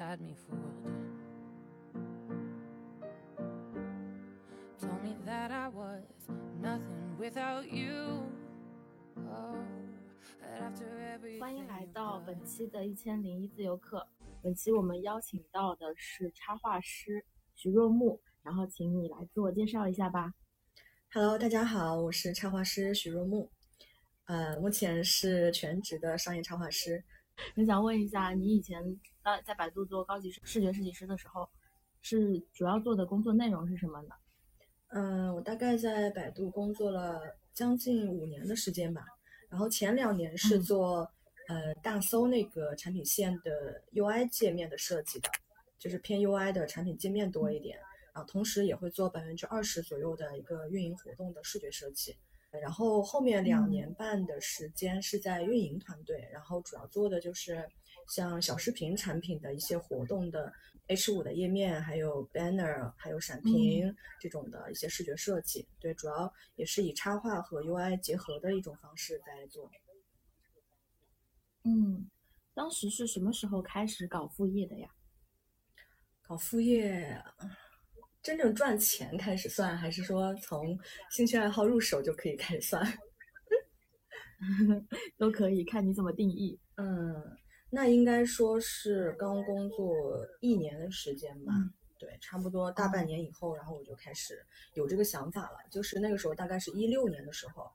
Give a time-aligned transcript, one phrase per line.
[0.00, 0.18] 欢
[11.54, 13.98] 迎来到本期的《一千零一自由课》。
[14.42, 17.22] 本期我们邀请到的是插画师
[17.54, 20.32] 徐若木，然后请你来自我介绍一下吧。
[21.12, 23.50] Hello，大家好，我是插画师徐若木，
[24.24, 27.04] 呃，目前是全职的商业插画师。
[27.54, 28.82] 很想问一下，你以前
[29.22, 31.48] 在在百度做高级视视觉设计师的时候，
[32.02, 34.14] 是主要做的工作内容是什么呢？
[34.88, 37.20] 嗯、我大概在百度工作了
[37.54, 39.04] 将近五年的时间吧，
[39.48, 41.10] 然后前两年是嗯做、
[41.48, 45.28] 呃大搜那个产品线的 UI 界面的设计的，
[45.78, 47.78] 就是偏 UI 的产品界面多一点，
[48.14, 52.16] 然后同时也会做百分之二十左右的一个运营活动的视觉设计。
[52.58, 57.68] 然后后面两嗯年半的时间是在运营团队，然后主要做的就是
[58.08, 60.52] 像小视频产品的一些活动的
[60.88, 65.68] H 五的页面，还有 banner，还有闪屏这种的一些视觉设计。
[65.78, 69.70] 对，主要也是以插画和 UI 结合的一种方式在做。
[71.62, 72.10] 嗯，
[72.52, 74.88] 当时是什么时候开始搞副业的呀？
[76.22, 77.22] 搞副业，
[78.22, 80.78] 真正赚钱开始算，还是说从
[81.10, 82.84] 兴趣爱好入手就可以开始算？
[85.18, 86.58] 都可以，看你怎么定义。
[86.76, 87.14] 嗯，
[87.70, 91.52] 那应该说是刚工作一年的时间吧。
[91.56, 95.58] 嗯对，差不多大半年以后，然后我就开始有这个想法了。
[95.70, 97.70] 就是那个时候，大概是一六年的时候，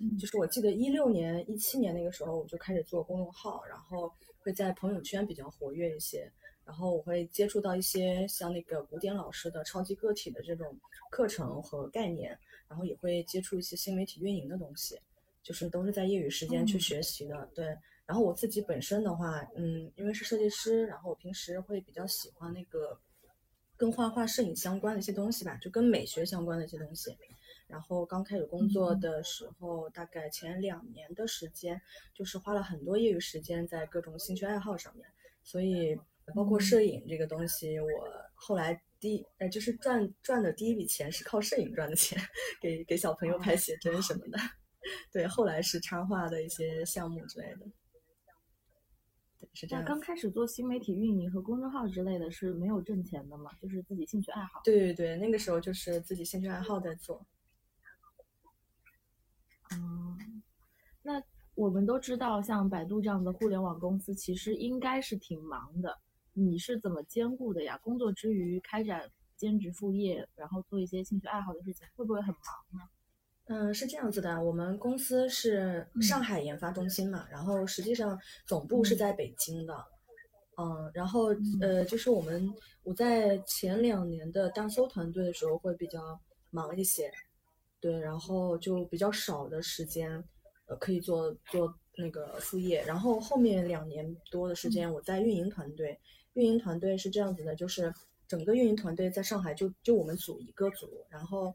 [0.00, 6.28] 嗯就是我记得一六年、一七年那个时候，我就开始做公众号，然后会在朋友圈比较活跃一些，
[6.68, 10.78] 然后我会接触到一些像那个古典老师的超级个体的这种
[11.10, 12.38] 课程和概念，
[12.68, 15.00] 然后也会接触一些新媒体运营的东西，
[15.42, 17.48] 就是都是在业余时间去嗯学习的。
[17.54, 17.64] 对，
[18.04, 23.00] 然后我自己本身的话，嗯，因为是设计师，然后我平时会比较喜欢那个
[23.74, 27.16] 跟画画、摄影相关的一些东西吧，就跟美学相关的一些东西。
[27.66, 31.80] 然后刚开始工作嗯的时候，大概前两年的时间，
[32.12, 35.06] 就是花了很多业余时间在各种兴趣爱好上面。
[35.42, 35.98] 所以
[36.34, 37.88] 包括嗯摄影这个东西，我
[38.34, 42.18] 后来第一呃就是赚赚的第一笔钱是靠摄影赚的钱，
[42.60, 44.38] 给给小朋友拍写真什么的。
[45.12, 47.66] 对，后来是插画的一些项目之类的。
[49.38, 49.88] 对，是这样子。
[49.88, 53.50] 刚开始做新媒体运营和公众号之类的是没有挣钱的嘛？
[53.60, 54.60] 就是自己兴趣爱好。
[54.64, 57.26] 对对对，那个时候就是自己兴趣爱好在做。
[59.72, 60.42] 嗯，
[61.02, 61.22] 那
[61.54, 65.98] 我们都知道，像百度这样的互联网公司，其实应该是挺忙的。
[66.38, 67.78] 你是怎么兼顾的呀？
[67.82, 72.88] 工作之余开展兼职副业，然后做一些兴趣爱好的事情，会不会很忙呢？
[73.50, 79.74] 嗯，是这样子的，我们公司是上海研发中心嘛，然后实际上总部是嗯在北京的。
[80.60, 86.20] 嗯，然后嗯呃，就是我们我在前两年的大搜团队的时候会比较
[86.50, 87.10] 忙一些，
[87.80, 90.10] 对，然后就比较少的时间，
[90.66, 92.84] 呃，可以做做那个副业。
[92.84, 95.98] 然后后面两年多的时间，我在运营团队，
[96.38, 97.92] 运营团队是这样子的，就是
[98.28, 101.52] 整个运营团队在上海就就我们组一个组，然后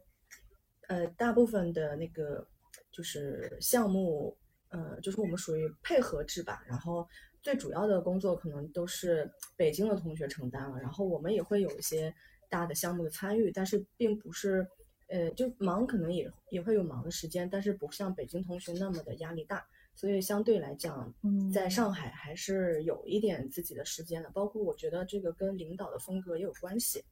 [0.88, 2.46] 呃，大部分的那个
[2.92, 4.36] 就是项目，
[4.68, 7.08] 呃，就是我们属于配合制吧，然后
[7.40, 12.14] 最主要的工作可能都是北京的同学承担了，然后我们也会有一些
[12.50, 14.66] 大的项目的参与，但是并不是，
[15.08, 27.02] 呃，就忙可能也也会有忙的时间，但是不像北京同学那么的压力大，所以相对来讲，嗯在上海还是有一点自己的时间的，包括我觉得这个跟领导的风格也有关系。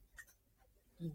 [0.99, 1.11] 嗯，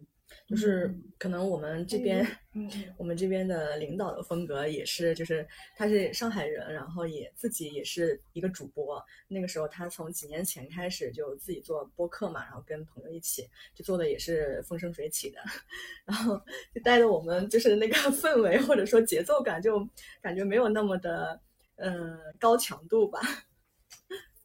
[0.46, 5.46] 就是嗯可能我们这边， 嗯我们这边的领导的风格也是，就是
[5.76, 9.02] 他是上海人，然后也自己也是一个主播。
[9.28, 15.40] 那个时候他从几年前开始就自己做播客嘛，然后跟朋友一起就做的也是风生水起的，
[16.04, 16.38] 然后
[16.74, 19.88] 就带着我们就是那个氛围或者说节奏感，就
[20.20, 21.40] 感觉没有那么的
[21.78, 23.20] 呃高强度吧。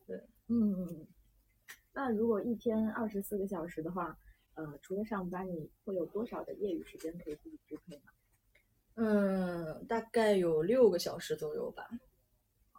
[0.08, 1.06] 对嗯，
[1.94, 4.18] 那如果一天二十四个小时的话，
[4.56, 8.12] 呃，除了上班，你会有多少的业余时间可以自己支配呢？
[8.96, 11.90] 嗯，大概有六个小时左右吧。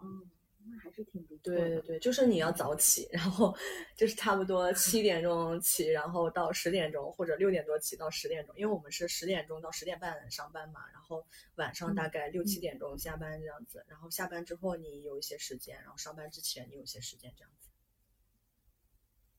[0.03, 0.31] 嗯，
[0.67, 1.81] 那还是挺不错对的。
[1.81, 3.55] 对对，就是你要早起，然后
[3.97, 11.27] 就是差不多七点钟起，然后到十点钟或者六点多起到十点钟，因为我们是十点钟到十点半上班嘛，然后
[11.57, 17.69] 晚上大概六七点钟下班这样子，然后下班之后你有一些时间，然后上班之前你有一些时间这样子。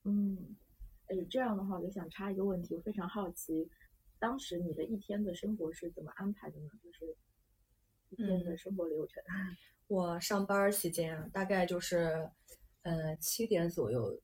[0.04, 0.56] 嗯，
[1.07, 3.68] 哎，这样的话，我就想插一个问题，我非常好奇，
[4.19, 6.69] 当时你的一天的生活是怎么安排的呢？
[6.83, 7.16] 就是
[8.10, 9.24] 一天的嗯生活流程。
[9.88, 12.30] 我上班儿期间啊，大概就是，
[12.81, 14.19] 呃，七点左右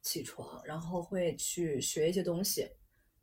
[0.00, 2.68] 起床，然后会去学一些东西，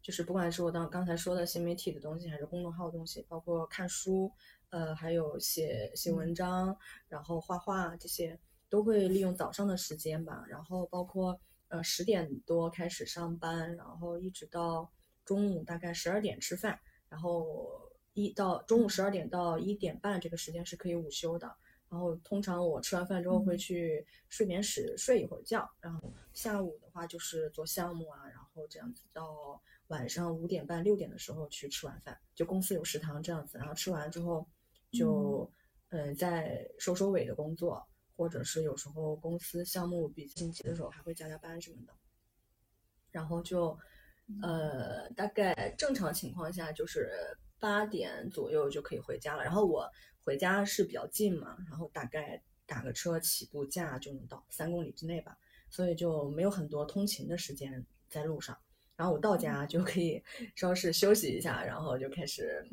[0.01, 4.31] 就是不管是我当刚才说的新媒体的东西，还是公众号的东西，包括看书，
[4.69, 6.77] 呃，还有写写文章，
[7.07, 8.39] 然后画画这些，
[8.69, 10.45] 都会利用早上的时间吧。
[10.47, 11.39] 然后包括
[11.69, 14.91] 呃十点多开始上班，然后一直到
[15.25, 21.53] 中午大概十二点吃饭，然后一到中午十二点到一点半这个时间是可以午休的。
[21.89, 34.47] 然后通常我吃完饭之后会去睡眠室睡一会儿觉，然后下午的话就是做项目啊，然后这样子到晚上五点半六点的时候去吃晚饭，就公司有食堂这样子，然后吃完之后
[34.91, 35.49] 就
[35.89, 36.15] 嗯。
[36.15, 37.85] 在收收尾的工作，
[38.15, 41.93] 或者是有时候公司项目比较紧急的时候还会加加班什么的，
[43.11, 43.77] 然后就
[44.41, 47.11] 呃大概正常情况下就是
[47.61, 49.89] 八点左右就可以回家了，然后我。
[50.23, 55.35] 回家是比较近嘛，然后大概打个车起步价就能到三公里之内吧，
[55.71, 58.55] 所以就没有很多通勤的时间在路上。
[58.95, 60.23] 然后我到家就可以
[60.55, 62.63] 稍事休息一下，然后就开始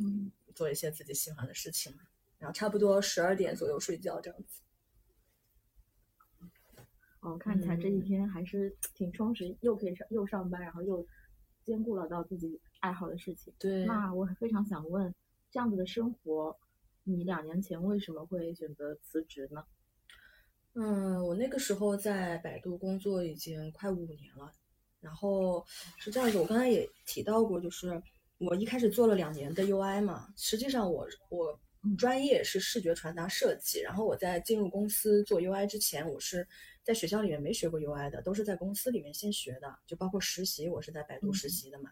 [0.54, 1.90] 做一些自己喜欢的事情，
[2.38, 4.60] 然后差不多十二点左右睡觉这样子。
[7.20, 11.06] 哦，看起来这几天还是挺充实，又可以上又上班，然后又
[11.68, 13.52] 兼顾了到自己爱好的事情。
[13.58, 15.14] 对，那我非常想问，
[15.50, 16.56] 这样子的生活。
[17.04, 19.62] 你两年前为什么会选择辞职呢？
[20.72, 24.50] 嗯，我那个时候在百度工作已经快五年了，
[25.00, 25.62] 然后
[25.98, 28.02] 是这样子，我刚才也提到过，就是
[28.38, 31.58] 我一开始做了两年的 UI 嘛，实际上我我
[31.96, 36.46] 专业是视觉传达设计，然后我在进入公司做 UI 之前，我是
[36.82, 41.90] 在学校里面没学过 UI 的，都是在公司里面先学的，就包括实习，我是在百度实习的嘛，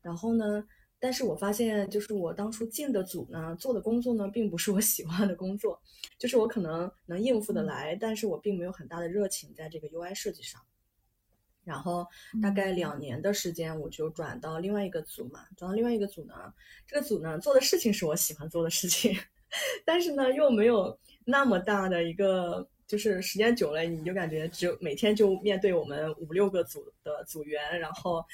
[0.00, 0.64] 然后呢。
[1.04, 5.82] 但是我发现，就是我当初进的组呢，做的工作呢，并不是我喜欢的工作，
[6.16, 10.60] 就是我可能能应付得来，但是我并没有很大的热情在这个 UI 设计上。
[11.64, 12.06] 然后
[12.42, 16.34] 大概两年的时间，我就转到另外一个组嘛，转到另外一个组呢，
[16.86, 19.16] 这个组呢做的事情是我喜欢做的事情，
[19.84, 28.24] 但是呢又没有那么大的一个，就是时间久了，你就感觉只有每天就面对我们五六个组的组员，然后。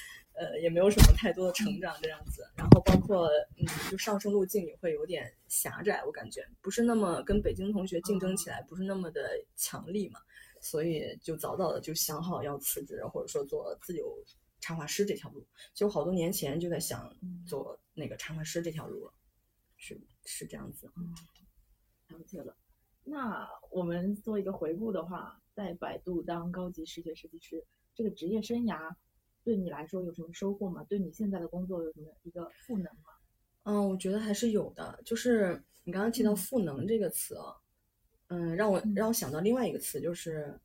[0.40, 3.26] 呃，也没有什么太多的成长这样子，然后包括
[3.56, 10.20] 嗯，就上升路径也会有点狭窄，我感觉不是那么跟北京同学竞争起来不是那么的强力嘛，
[10.68, 14.22] 所以就早早的就想好要辞职，或者说做自由
[14.60, 15.42] 插画师这条路。
[15.72, 17.10] 其实好多年前就在想
[17.46, 19.12] 做那个插画师这条路了，
[19.78, 20.92] 是是这样子。
[20.96, 21.14] 嗯，
[22.08, 22.54] 了解了。
[23.02, 28.94] 那我们做一个回顾的话，在百度当高级视觉设计师这个职业生涯。
[29.44, 30.84] 对你来说有什么收获吗？
[30.90, 33.10] 对你现在的工作有什么一个赋能吗？
[33.62, 35.00] 嗯，我觉得还是有的。
[35.06, 37.38] 就是你刚刚提到“赋能”这个词，
[38.28, 40.58] 嗯，让我让我想到另外一个词，就是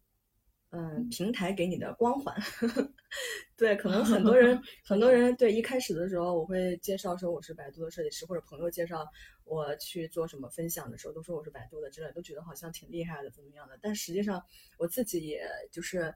[0.69, 2.35] 嗯，平台给你的光环。
[3.57, 9.05] 对，可能很多人 很多人对一开始的时候，我会介绍说我是百度的设计师，或者朋友介绍
[9.43, 13.77] 我去做什么分享的时候，都说我是百度的之类，都觉得好像挺厉害的，怎么样的？
[13.81, 14.43] 但实际上
[14.77, 16.13] 我自己也就是。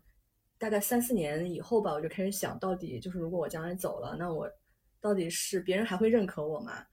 [0.59, 4.51] 大概三四年以后吧，我就开始想到底就是如果我将来走了，那我
[4.99, 6.83] 到底是别人还会认可我吗？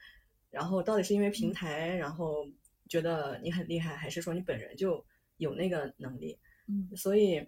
[0.50, 2.46] 然后到底是因为平台，然后
[2.94, 5.04] 觉得你很厉害，还是说你本人就
[5.38, 6.38] 有那个能力？
[6.68, 7.44] 嗯，所以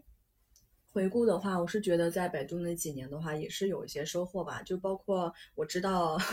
[0.90, 6.18] 回顾的话，我是觉得在百度那几年的话，也是有一些收获吧，就包括我知道。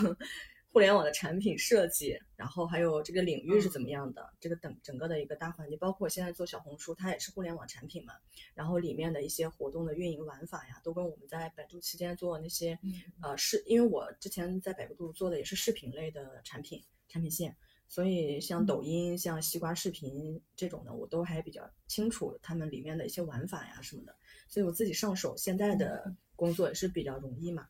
[0.74, 4.27] 互联网的产品设计，然后还有这个领域是怎么样的？
[4.39, 8.15] 这个等整个的一个大环境，包括我现在做小红书，它也是互联网产品嘛。
[8.55, 12.79] 然后里面的一些活动的运营玩法呀，都跟我们在百度期间做那些，
[13.22, 17.55] 呃，视，因为我之前在百度做的也是视频类的产品产品线，
[17.94, 24.16] 所以像抖音、像西瓜视频这种的，我都还比较清楚他们里面的一些玩法呀什么的。
[24.48, 27.68] 所以我自己上手现在的工作也是比较容易嘛。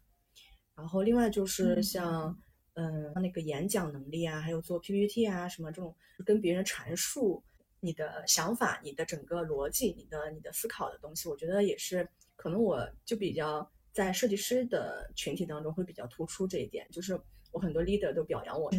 [0.76, 2.38] 然后另外就是像。
[2.76, 7.44] 嗯，那个演讲能力啊，还有做 PPT 啊，什么这种跟别人阐述
[7.82, 17.14] 你的想法、你的整个逻辑、你的你的思考的东西，我觉得也是可能我就比较在设计师的群体当中会比较突出这一点，就是
[17.52, 18.72] 我很多 leader 都表扬我，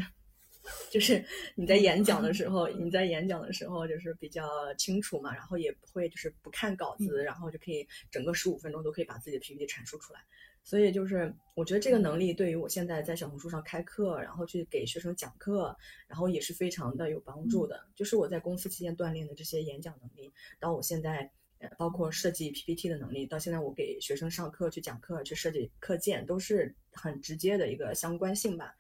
[0.91, 10.21] 就是你在演讲的时候，你在演讲的时候就是比较清楚嘛，然后也不会就是不看稿子，然后就可以整个十五分钟都可以把自己的 PPT 阐述出来。
[10.67, 17.87] 所以就是，我觉得这个能力对于我现在在小红书上开课，然后去给学生讲课，然后也是非常的有帮助的。
[17.95, 28.75] 就是我在公司期间锻炼的这些演讲能力，到我现在，呃，包括设计 PPT 的能力，到现在我给学生上课去讲课去设计课件，都是很直接的一个相关性吧。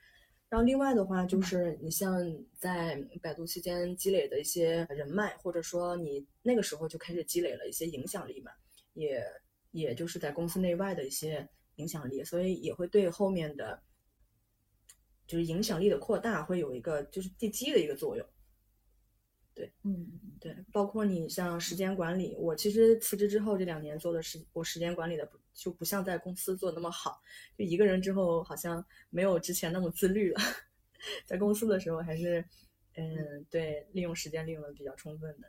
[0.54, 2.22] 然后另外的话，就是你像
[2.56, 8.52] 在百度期间积累的一些人脉，或者说你那个时候就开始积累了一些影响力嘛，
[8.92, 9.20] 也。
[9.72, 13.82] 也就是在公司内外的一些影响力，所以也会对后面的
[15.26, 18.24] 就是影响力的扩大会有一个就是地基的一个作用。
[19.82, 20.06] 嗯，
[20.40, 27.22] 对，包括你像时间管理，我其实辞职之后这两年做的时，我时间管理的不就不像在公司做的那么好，
[27.56, 30.40] 就一个人之后好像没有之前那么自律了，
[31.24, 32.44] 在公司的时候还是，
[32.96, 35.48] 嗯，对，利用时间利用的比较充分的。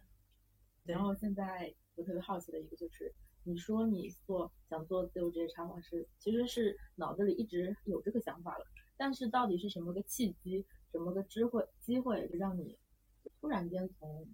[0.83, 3.11] 然后现在我特别好奇的一个就是，
[3.43, 12.77] 你说你做想做自由职业插画师，其实是脑子里一直有这个想法了，但是到底是什么个契机，什么个机会机会让你
[13.45, 14.27] 突然间从，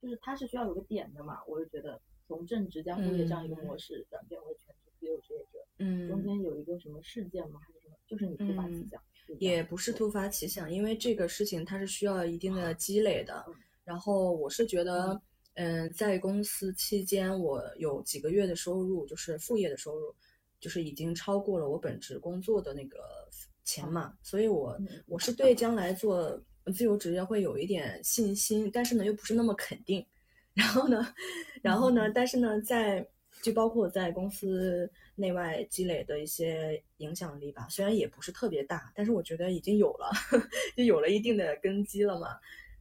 [0.00, 1.44] 就是它是需要有个点的嘛？
[1.46, 7.60] 我就觉得从正职加副业这样一个模式转变为全职自由职业者，嗯中嗯，间有一个什么事件吗？
[7.60, 7.94] 还是什么？
[8.06, 9.02] 就是你突发奇嗯想？
[9.38, 13.54] 也不是突发奇想，因为这个事情它是需要一定的积累的嗯。
[13.84, 15.20] 然后我是觉得，
[15.52, 20.14] 嗯，在公司期间，我有几个月的收入，就是副业的收入，
[20.60, 23.28] 就是已经超过了我本职工作的那个
[23.64, 26.42] 钱嘛，所以我嗯我是对将来做
[26.74, 30.04] 自由职业会有一点信心，但是呢又不是那么肯定。
[30.52, 31.14] 然后呢，
[31.62, 33.06] 然后呢，但是呢，在
[33.42, 40.10] 就包括在公司内外积累的一些影响力吧，虽然也不是特别大，但是我觉得已经有了，
[40.76, 42.28] 就有了一定的根基了嘛。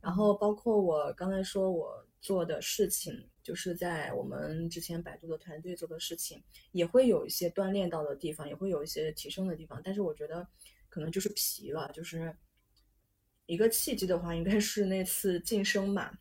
[0.02, 9.80] 然后包括我刚才说我做的事情，就是在我们之前百度的团队做的事情，也会有一些锻炼到的地方，也会有一些提升的地方。
[9.84, 10.46] 但是我觉得
[10.90, 12.36] 可能就是皮了，就是
[13.50, 16.12] 一个契机的话，应该是那次晋升嘛，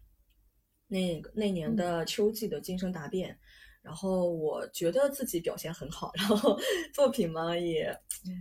[0.87, 3.39] 那那年的秋季的晋升答辩。
[3.83, 6.59] 然后我觉得自己表现很好，然后
[6.93, 7.95] 作品嘛，也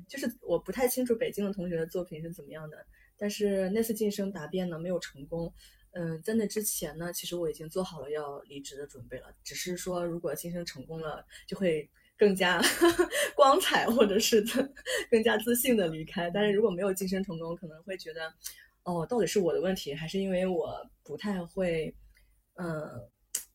[0.08, 2.78] 就是我不太清楚北京的同学的作品是怎么样的，
[3.18, 5.54] 但是那次晋升答辩呢没有成功。
[5.92, 12.62] 嗯，在那之前呢，其实我已经做好了要离职的准备了，只是说如果晋升成功了，就会更加
[13.36, 14.42] 光彩，或者是
[15.12, 16.30] 更加自信的离开。
[16.30, 18.34] 但是如果没有晋升成功，可能会觉得，
[18.88, 21.94] 哦，到底是我的问题，还是因为我不太会，
[22.56, 23.08] 嗯。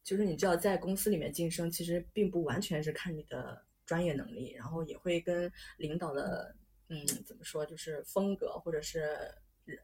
[0.04, 6.52] 就是你知道，在公司里面晋升，其实并不完全是看你的专业能力，然后也会跟领导的，
[6.88, 9.16] 嗯，怎么说，就是风格或者是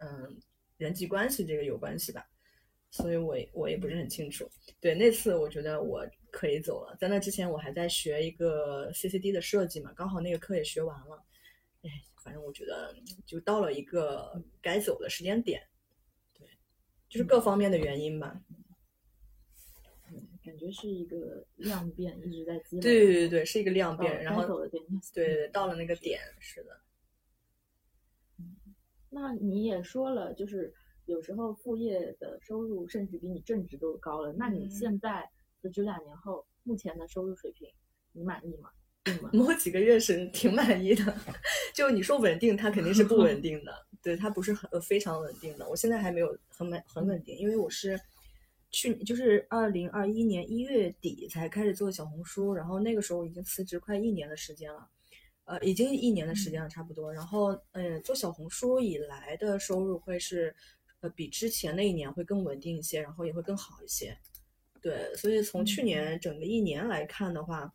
[0.01, 0.37] 嗯
[0.77, 2.29] 人际关系这个有关系吧。
[2.91, 4.51] 所以我我也不是很清楚。
[4.81, 11.25] 对，那次我觉得我可以走了，在那之前我还在学一个 CCD 的设计嘛，刚好那个课也学完了。
[11.83, 11.91] 哎，
[12.29, 12.95] 反正我觉得
[13.25, 15.67] 就到了一个该走的时间点。
[16.35, 16.47] 对，
[17.09, 18.39] 就是各方面的原因吧。
[20.45, 22.83] 感觉是一个量变，一直在积累。
[22.83, 24.79] 对对对对，是一个量变，然后对
[25.15, 26.79] 对，到了那个点，是的。
[29.09, 30.75] 那你也说了，就是
[31.07, 34.35] 有时候副业的收入甚至比你正职都高了。
[34.35, 35.31] 那你嗯现在
[35.63, 37.67] 辞职两年后，目前的收入水平，
[38.13, 38.71] 你满意吗？
[39.15, 39.31] 定吗？
[39.33, 41.17] 某几个月是挺满意的，
[41.75, 45.69] 就你说稳定，它肯定是不稳 定的，对，它不是很呃非常稳定的。
[45.69, 47.99] 我现在还没有很稳很稳定，因为我是
[48.71, 54.89] 去就是二零二一年一月底才开始做小红书，然后那个时候已经辞职快一年的时间了，
[55.45, 57.13] 呃，已经一年的时间了差不多。
[57.13, 60.55] 然后嗯，做小红书以来的收入会是
[61.01, 64.17] 呃比之前那一年会更稳定一些，然后也会更好一些。
[64.81, 67.73] 对，所以从去年整个一年来看的话。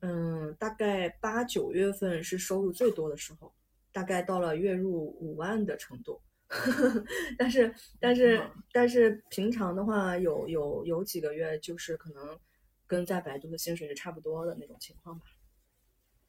[0.00, 3.52] 嗯，大概八九月份是收入最多的时候，
[3.92, 6.20] 大概到了月入五万的程度。
[7.36, 12.38] 但是，但是，但是平常的话，有有有几个月就是可能
[12.86, 15.26] 跟在百度的薪水是差不多的那种情况吧。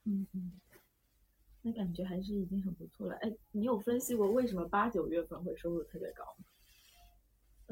[0.03, 0.59] 嗯嗯，
[1.61, 3.15] 那感觉还是已经很不错了。
[3.21, 6.45] 哎，你有分析过为什么八九月份会收入特别高吗？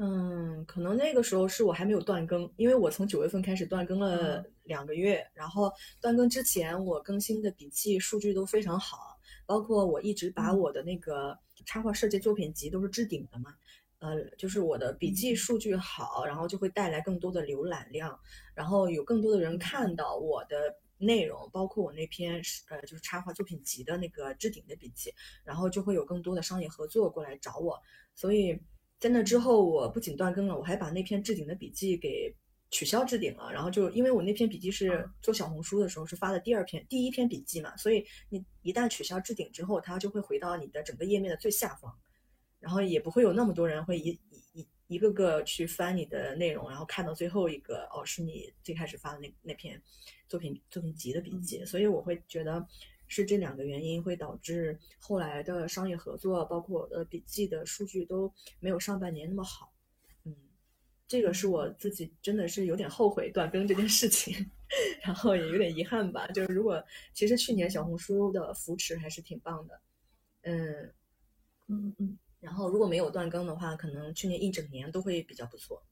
[0.00, 11.36] 嗯，可能那个时候是我还没有断更，因为我从九月份开始断更了两个月，然后断更之前我更新的笔记数据都非常好，包括我一直把我的那个
[11.66, 13.52] 插画设计作品集都是置顶的嘛，
[13.98, 18.16] 呃，就是我的笔记数据好，然后就会带来更多的浏览量，
[18.54, 25.12] 然后有更多的人看到我的内容，包括我那篇呃就是插画作品集的那个置顶的笔记，
[25.42, 27.76] 然后就会有更多的商业合作过来找我，
[28.14, 28.56] 所以。
[29.00, 32.34] 在那之后，我不仅断更了，我还把那篇置顶的笔记给
[32.70, 33.52] 取消置顶了。
[33.52, 41.96] 然后就因为我那篇笔记是做小红书的时候是发的第二篇、第一篇笔记嘛，所以你一旦取消置顶之后，它就会回到你的整个页面的最下方，
[42.58, 44.18] 然后也不会有那么多人会一
[44.52, 49.80] 一一个个去翻你的内容，然后看到最后一个哦是你最开始发的那那篇
[50.28, 52.66] 作品作品集的笔记，所以我会觉得。
[53.08, 59.72] 是这两个原因会导致后来的商业合作，包括我的笔记的数据都没有上半年那么好。
[60.24, 60.34] 嗯
[61.08, 64.50] 这个是我自己真的是有点后悔断更这件事情，
[65.02, 66.26] 然后也有点遗憾吧。
[66.28, 66.84] 就是如果
[67.14, 69.80] 其实去年小红书的扶持还是挺棒的，
[70.42, 70.92] 嗯
[71.68, 75.82] 嗯嗯，然后如果没有断更的话，可能去年一整年都会比较不错。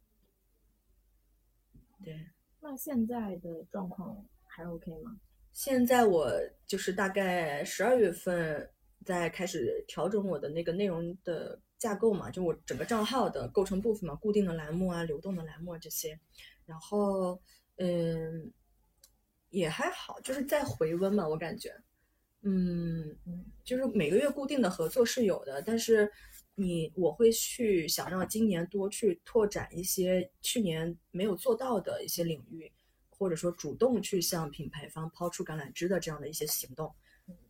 [2.04, 2.28] 对，
[2.60, 5.18] 那现在的状况还 OK 吗？
[5.56, 6.30] 现在我
[6.66, 8.70] 就是大概十二月份
[9.06, 16.20] 在开始调整我的那个内容的架构嘛，就我整个账号的构成部分嘛，固定的栏目啊、流动的栏目啊这些，
[16.66, 17.40] 然后
[17.76, 18.52] 嗯
[19.48, 21.74] 也还好，就是在回温嘛，我感觉，
[22.42, 26.12] 嗯嗯，就是每个月固定的合作是有的，但是
[26.54, 32.70] 你我会去想让今年多去拓展一些去年没有做到的一些领域。
[33.18, 36.92] 或者说主动去向品牌方抛出橄榄枝的这样的一些行动，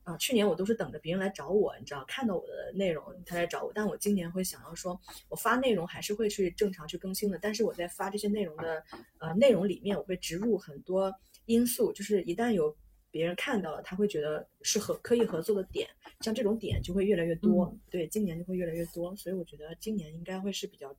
[0.04, 8.82] 啊，去年我都是等着别人来找我，你知道，看到我的内容他来找我，但我今年会想要说，我发内容还是会去正常去更新的，但是我在发这些内容的
[9.18, 11.12] 呃内容里面，我会植入很多
[11.46, 12.76] 因素，就是一旦有
[13.10, 15.88] 别人看到了，他会觉得是合可以合作的点，
[16.20, 20.94] 像这种点就会越来越多，对，今年就会越来越多，所以我觉得今年应该会是比较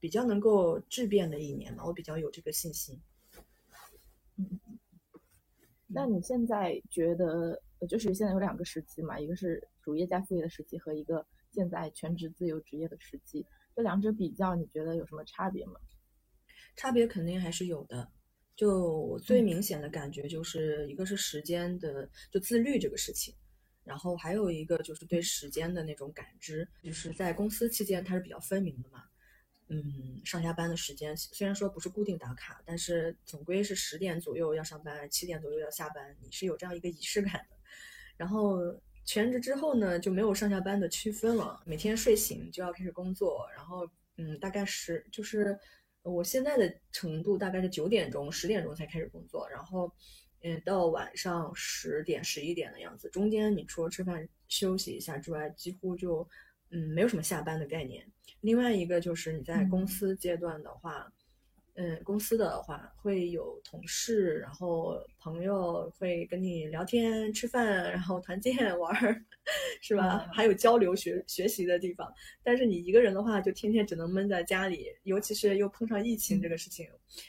[0.00, 2.98] 比较能够质变的一年嘛，我比较有这个信心。
[5.88, 15.74] 嗯，那你现在觉得，就是现在有两个时期嘛，一个是主业加副业的时期，和一个现在全职自由职业的时期，这两者比较，你觉得有什么差别吗？
[16.76, 18.08] 差别肯定还是有的。
[18.54, 23.32] 就最明显的感觉，就是一个是时间的，就自律这个事情，
[23.84, 29.04] 然后还有一个就是对时间的那种感知，就是在公司期间它是比较分明的嘛。
[29.68, 37.56] 嗯，上下班的时间虽然说不是固定打卡，但是总归是十点左右要上班，七点左右要下班，你是有这样一个仪式感的。
[38.16, 38.58] 然后
[39.04, 43.46] 全职之后呢，就没有上下班的区分了，每天睡醒就要开始工作。
[43.54, 45.58] 然后嗯，大概十就是
[46.02, 49.92] 我现在的程度大概是九点钟、十点钟才开始工作，然后
[50.42, 56.28] 嗯到晚上十点、十一点的样子，中间你除了吃饭休息一下之外，几乎就
[56.70, 58.06] 嗯没有什么下班的概念。
[58.40, 61.10] 另外一个就是你在公司阶段的话，
[61.74, 69.24] 嗯，公司的话会有同事，然后朋友会跟你聊天、吃饭，然后团建 玩儿，
[69.80, 70.28] 是吧？
[70.32, 72.12] 还有交流学学习的地方。
[72.42, 76.88] 但是你一个人的话，就天天只能闷在家里，尤其是又碰上疫情这个事情，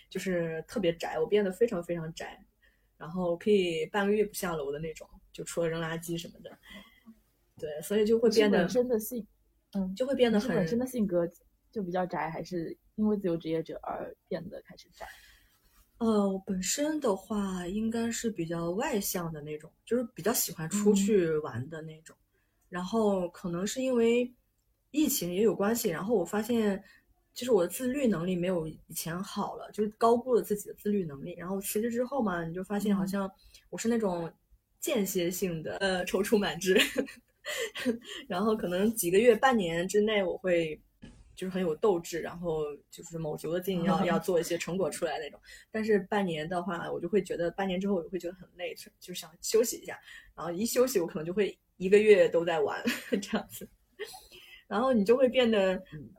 [0.10, 1.20] 就是特别宅。
[1.20, 2.44] 我变得非常非常宅，
[2.98, 6.58] 然后可以半个月不下楼的那种，就除了扔垃圾什么的。
[7.60, 9.26] 对，所以就会变得真的性。
[9.74, 11.32] 嗯，就会变得很本身的性格
[11.72, 15.06] 就比较宅，还是因为自由职业者而变得开始宅？
[16.00, 22.16] 呃，我本身的话应该是比较外向的那种，就是比较喜欢出去玩的那种。
[22.68, 24.34] 然后可能是因为
[24.90, 26.84] 疫情也有关系，然后我发现
[27.36, 31.36] 就是我的自律能力没有以前好了，就是高估了自己的自律能力。
[31.36, 33.30] 然后辞职之后嘛，你就发现好像
[33.70, 34.32] 我是那种
[34.80, 36.80] 间歇性的呃踌躇满志。
[38.28, 40.80] 然后可能几个月、半年之内，我会
[41.36, 45.40] 就是很有斗志，然后就是卯足了劲要要做一些成果出来那种。
[45.72, 50.00] 但是半年的话，我就会觉得半年之后我会觉得很累，就想休息一下。
[50.36, 52.84] 然后一休息，我可能就会一个月都在玩
[53.22, 53.68] 这样子。
[54.68, 55.74] 然后你就会变得，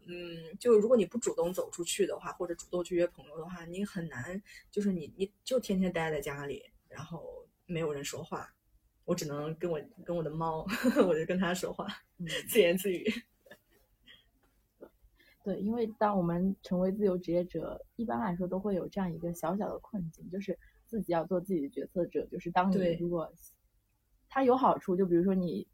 [0.08, 8.52] 嗯，就如果你不主动走出去的话，或者主动去约朋友的话，你很难，就是你你就天天待在家里，然后没有人说话。
[9.10, 10.64] 我只能跟我跟我的猫，
[11.04, 11.84] 我就跟它说话，
[12.48, 13.04] 自言自语。
[15.42, 22.24] 对，因为当我们成为自由职业者，一般来说都会有这样一个小小的困境，就是自己要做自己的决策者。
[22.26, 23.28] 就是当你如果
[24.28, 25.66] 它有好处，就比如说你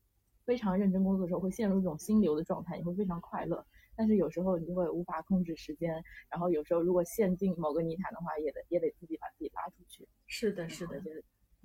[0.46, 3.62] 非常认真工作的时候，会陷入一种心流的状态，你会非常快乐。
[3.94, 10.08] 但是有时候你就会无法控制时间，然后有时候如果陷进某个泥潭的话，也得也得自己把自己拉出去。
[10.26, 10.98] 是的，是的，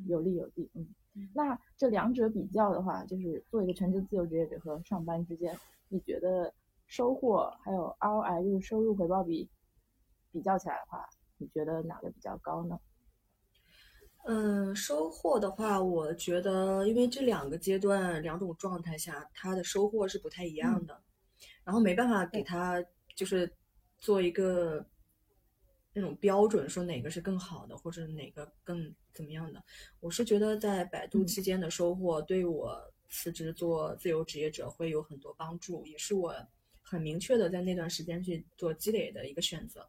[0.08, 0.88] 有利有弊，嗯。
[1.34, 5.54] 那这两者比较的话，就是做一个全职自由职业者和上班之间，
[5.90, 6.54] 你觉得
[6.88, 9.50] 收获还有 ROI，就是收入回报比
[10.32, 11.06] 比较起来的话，
[11.38, 12.80] 你觉得哪个比较高呢？
[14.24, 21.02] 嗯，收获的话，我觉得因为这两个阶段两种状态下，它的收获是不太一样的，
[21.66, 22.82] 然后没办法给他
[23.16, 23.52] 就是
[23.98, 24.86] 做一个。
[25.94, 29.62] 那种标准说哪个是更好的，或者哪个更怎么样的？
[30.00, 36.34] 我是觉得在百度期间的收获，对我辞职做自由职业者会有很多帮助，也是我
[36.82, 39.86] 很明确的在那段时间去做积累的一个选择。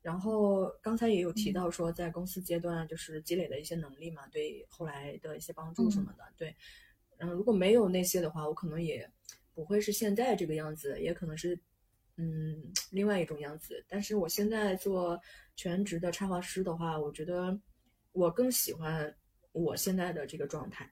[0.00, 6.24] 然后刚才也有提到说，在公司阶段就是积累的一些能力嘛，对后来的一些帮助什么的。
[6.36, 6.54] 对，
[7.18, 9.10] 嗯，如果没有那些的话，我可能也
[9.54, 11.58] 不会是现在这个样子，也可能是。
[12.16, 13.84] 嗯另外一种样子。
[13.88, 15.20] 但是我现在做
[15.56, 17.58] 全职的插画师的话，我觉得
[18.12, 19.14] 我更喜欢
[19.52, 20.90] 我现在的这个状态。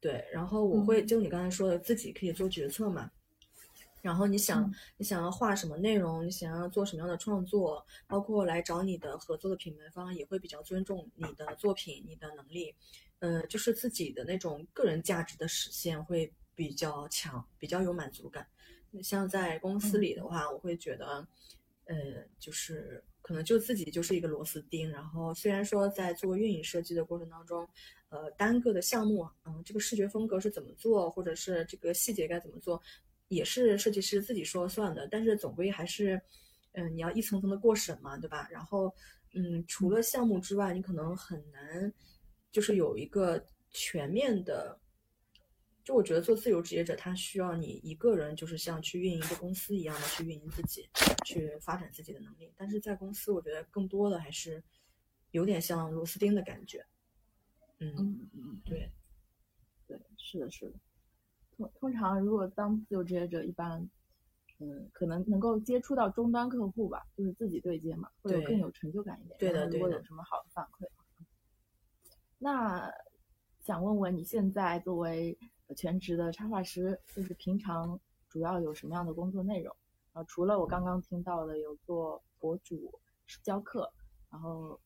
[0.00, 3.10] 对，然后我会嗯就你刚才说的，自己可以做决策嘛。
[4.02, 12.74] 然后你想，嗯你想要画什么内容，你想要做什么样的创作，包括来找你的合作的品牌方也会比较尊重你的作品、你的能力，
[13.18, 18.46] 呃，就是自己的那种个人价值的实现会比较强，比较有满足感。
[19.02, 21.26] 像在公司里的话，我会觉得，
[21.84, 21.96] 呃，
[22.38, 27.68] 就是可能就自己就是一个螺丝钉，然后虽然说在做运营设计的过程当中，
[28.08, 32.82] 呃，单个的项目，嗯，这个视觉风格是怎么做，或者是这个细节该怎么做，
[33.28, 36.20] 也是设计师自己说了算的，但是总归还是，
[36.72, 38.48] 嗯，你要一层层的过审嘛，对吧？
[38.50, 38.92] 然后，
[39.34, 41.92] 嗯，除了项目之外，你可能很难，
[42.50, 44.76] 就是有一个全面的。
[45.90, 50.88] 就我觉得做自由职业者，他需要你一个人，就是像去运营一个公司一样的去运营自己，
[51.24, 52.54] 去发展自己的能力。
[52.56, 54.62] 但是在公司，我觉得更多的还是
[55.32, 56.86] 有点像螺丝钉的感觉。
[57.80, 58.88] 嗯，嗯嗯，对，
[59.88, 60.78] 对，是的，是的。
[61.56, 63.90] 通通常如果当自由职业者，一般，
[64.60, 69.36] 嗯，可能能够接触到终端客户吧，就是自己对接嘛，会有更有成就感一点。
[69.40, 70.88] 对的对的如果有什么好的反馈，
[72.38, 72.88] 那
[73.58, 75.36] 想问问你现在作为
[75.74, 79.74] 全职的插画师，就是平常主要有什么样的工作内容？
[80.12, 83.00] 啊，除了我刚刚听到的有做博主、
[83.42, 83.92] 教课，
[84.30, 84.80] 然后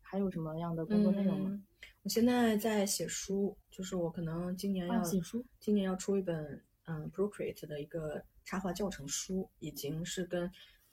[0.00, 1.50] 还有什么样的工作内容吗？
[1.50, 1.64] 嗯
[2.02, 10.50] 我现在在写书，就是我可能今年要、啊写书今年要出一本嗯 Procreate 的一个插画教程书，已经是跟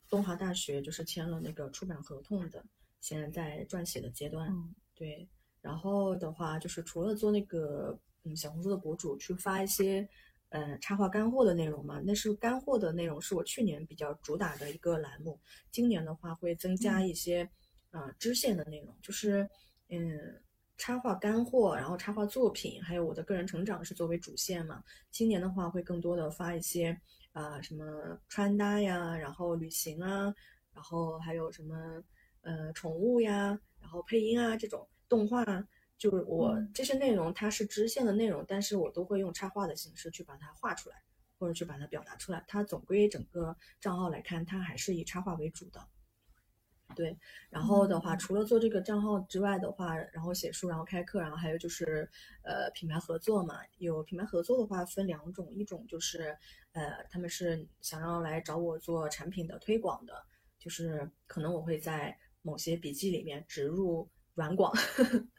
[0.09, 2.63] 东华大学就是签了那个出版合同的，
[2.99, 4.51] 现在在撰写的阶段。
[4.51, 5.27] 嗯对，
[5.61, 10.07] 然后的话就是除了做那个嗯小红书的博主去发一些
[10.49, 15.39] 呃插画干货的内容嘛，那是干货的内容是我去年比较主打的一个栏目，
[15.71, 17.43] 今年的话会增加一些
[17.91, 19.47] 啊、呃支线的内容，就是
[19.89, 20.19] 嗯
[20.77, 24.83] 插画干货，然后插画作品，还有我的个人成长是作为主线嘛。
[25.09, 26.99] 今年的话会更多的发一些
[27.31, 27.85] 啊、什么
[28.27, 30.33] 穿搭呀，然后旅行啊，
[30.73, 32.03] 然后还有什么
[32.41, 35.43] 呃宠物呀，然后配音啊这种动画，
[35.97, 41.01] 就是我嗯这些内容它是支线的内容，但是我都会用插画的形式去把它画出来，
[41.39, 42.43] 或者去把它表达出来。
[42.47, 45.79] 它总归整个账号来看，它还是以插画为主的。
[46.95, 47.17] 对，
[47.49, 52.07] 然后的话，嗯除了做这个账号之外的话，然后写书，然后开课，然后还有就是
[52.43, 53.59] 呃品牌合作嘛。
[53.77, 56.37] 有品牌合作的话分两种，一种就是
[56.73, 60.13] 呃他们是想要来找我做产品的推广的，
[60.59, 64.71] 就是可能我会在某些笔记里面植入软广，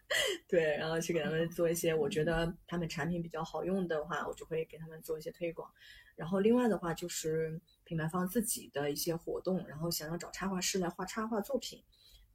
[0.49, 5.71] 对，然后去给他们做一些我觉得他们产品比较好用的话，我就会给他们做一些推广。
[6.15, 11.83] 然后另外的话就是品牌方自己的一些活动，然后想要找插画师来画插画作品，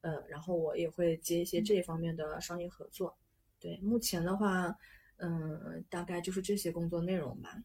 [0.02, 3.16] 呃，然后我也会接一些这方面的商业合作。
[3.58, 4.76] 对，目前的话，
[5.16, 7.62] 嗯、大概就是这些工作内容吧。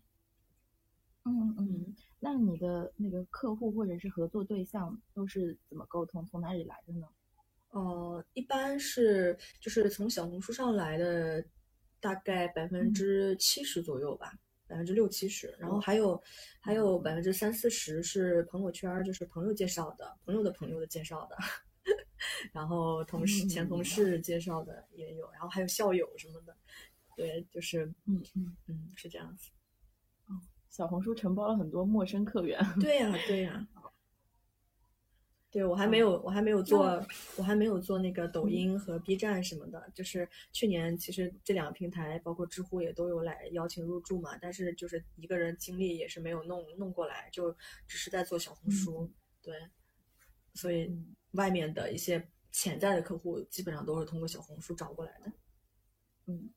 [1.26, 6.26] 嗯嗯，那你的那个客户或者是合作对象都是怎么沟通？
[6.26, 7.08] 从哪里来的呢？
[7.70, 11.44] 呃，一般是就是从小红书上来的，
[12.00, 14.34] 大概百分之七十左右吧，
[14.68, 16.22] 百分之六七十，然后还有
[16.60, 21.38] 还有百分之三四十是朋友圈儿，就是朋友介绍的，朋友的朋友的介绍的，
[22.54, 26.56] 然后同事前同事介绍的也有，然后还有校友什么的，
[27.16, 29.52] 对，就是嗯嗯，嗯是这样子。
[30.70, 32.64] 小红书承包了很多陌生客源。
[32.80, 33.68] 对呀、对呀、
[35.58, 37.04] 对我还没有，我还没有做，
[37.36, 39.90] 我还没有做那个抖音和 B 站什么的。
[39.92, 47.52] 就是去年，其实这两个平台，包括知乎也都有来邀请入驻嘛，但是就是一个人精力也是没有弄弄过来，就
[47.88, 49.12] 只是在做小红书。
[49.42, 49.56] 对，
[50.54, 55.32] 所以嗯外面的一些潜在的客户，基本上都是通过小红书找过来的。
[56.28, 56.48] 嗯，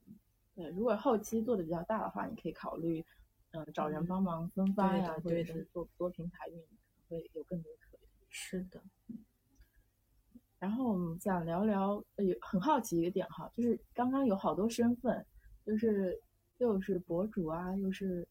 [0.55, 3.03] 对，如果后期做的比较大的话，你可以考虑，
[3.53, 6.67] 嗯、找人嗯帮忙分发呀，或者是做多平台运营，
[7.09, 7.73] 会有更多。
[8.31, 8.81] 是的，
[10.59, 15.27] 然后我们想聊聊，呃，有很好奇一个点哈，就是刚刚有好多身份，
[15.67, 16.19] 就是
[16.59, 18.27] 又是博主啊，又是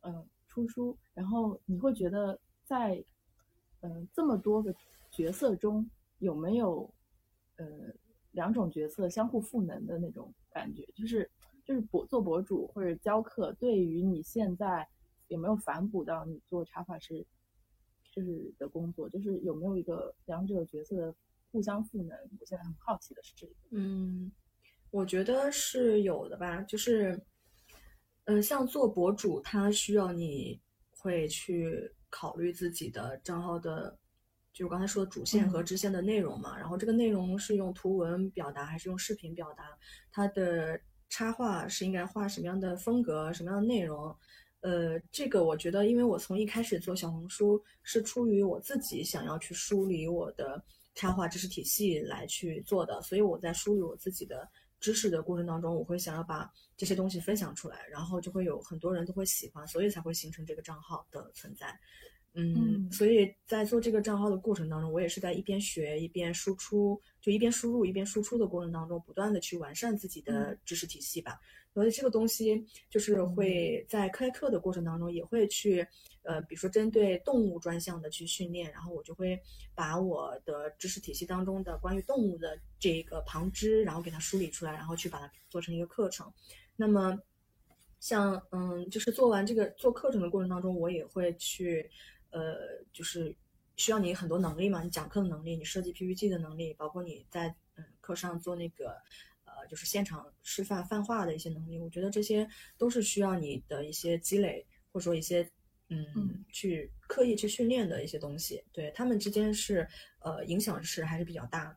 [0.00, 3.02] 嗯、出书，然后你会觉得在
[3.80, 4.74] 嗯、这么多个
[5.10, 5.88] 角色中，
[6.18, 6.92] 有没有
[7.56, 7.66] 呃
[8.32, 10.84] 两种角色相互赋能的那种感觉？
[10.94, 11.30] 就是
[11.64, 14.88] 就是博做博主或者教课，对于你现在
[15.28, 17.24] 有没有反哺到你做插画师
[18.14, 21.14] 就是的工作，就是有没有一个两者角色的
[21.50, 22.16] 互相赋能？
[22.38, 23.52] 我现在很好奇的是这个。
[23.72, 24.30] 嗯，
[24.92, 27.20] 我觉得是有的吧，就是，
[28.26, 33.98] 嗯、像做博主，他需要你会去考虑自己的账号的，
[34.52, 36.56] 就我刚才说的主线和嗯支线的内容嘛。
[36.56, 39.76] 然后这个内容是用图文表达还是用视频表达？
[40.12, 44.16] 它的插画是应该画什么样的风格、什么样的内容？
[44.64, 54.48] 呃，这个我觉得，因为我从一开始做小红书是出于我自己想要去梳理我的插画知识体系来去做的，所以我在梳理我自己的
[54.80, 61.78] 知识的过程当中，我会想要把这些东西分享出来，然后就会有很多人都会喜欢，所以才会形成这个账号的存在。
[62.34, 71.38] 嗯，嗯所以在做这个账号的过程当中，我也是在一边学一边输出，就一边输入一边输出的过程当中，不断的去完善自己的知识体系吧。
[71.72, 75.84] 所以这个东西就是会在开课的过程当中，也会去，
[76.22, 79.36] 呃，比如说针对动物专项的去训练，然后我就会
[79.74, 86.32] 把我的知识体系当中的关于动物的这个旁支，然后给它梳理出来，然后去把它做成一个课程。
[86.76, 87.18] 那么，
[87.98, 91.90] 像嗯，就是做完这个做课程的过程当中，我也会去，
[92.34, 93.34] 呃，就是
[93.76, 99.00] 需要你很多能力嘛，你讲课的能力，你设计 PPT 的能力，包括你在嗯课上做那个
[99.44, 105.48] 呃，就是现场示范泛化的一些能力，我觉得这些都是需要你的一些积累，或者说一些
[105.88, 111.76] 嗯嗯去刻意去训练的一些东西，对他们之间是呃影响是还是比较大的。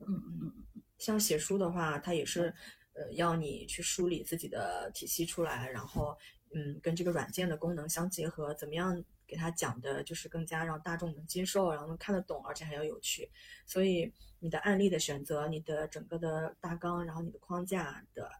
[0.00, 2.54] 嗯嗯嗯像写书的话，它也是，
[2.94, 6.16] 呃，要你去梳理自己的体系出来，然后，
[6.56, 13.30] 嗯，跟这个软件的功能相结合，怎么样给它讲的，就是更加让大众能接受，然后能看得懂，而且还要有趣。
[13.66, 18.30] 所以你的案例的选择，你的整个的大纲，然后你的框架的，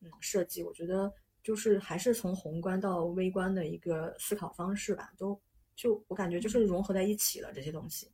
[0.00, 1.12] 嗯，设计，我觉得
[1.44, 5.40] 就是还是从宏观到微观的一个思考方式吧，都
[5.76, 8.10] 就我感觉就是融合在一起了这些东西。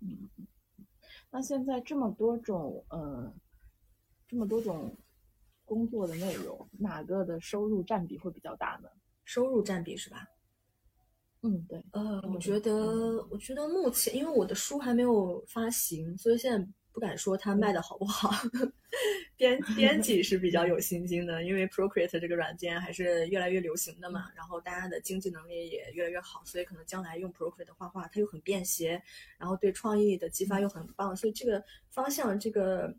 [0.00, 0.30] 嗯。
[1.30, 3.38] 那现在这么多种嗯，
[4.26, 4.96] 这么多种
[5.70, 8.88] 工作的内容，哪个的收入占比会比较大呢？
[9.24, 10.26] 收入占比是吧？
[11.42, 11.80] 嗯，对。
[11.92, 18.30] 呃，我嗯觉得，我觉得目前因为我的书还没有发行，所以现在不敢说它卖的好不好。
[19.38, 29.00] 编编辑是比较有信心的，因为 Procreate 这个软件还是越来越流行的嘛，然后大家的经济能力也越来越好，所以可能将来用 Procreate 画画，它又很便携，
[29.38, 32.92] 然后对创意的激发又很棒，所以这个方向这个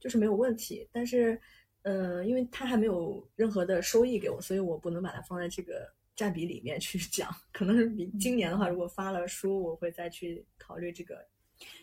[0.00, 0.86] 就是没有问题。
[0.92, 1.40] 但是，
[1.86, 7.30] 呃，因为它还没有任何的收益给我，所以我不能把它放在这个占比里面去讲。
[7.52, 11.24] 可能是比今年的话，如果发了书，我会再去考虑这个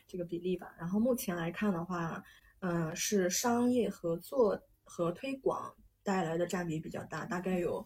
[0.05, 0.75] 这个比例吧。
[0.77, 2.23] 然后目前来看的话。
[2.65, 7.85] 嗯，是商业合作和推广带来的占比比较大，大概有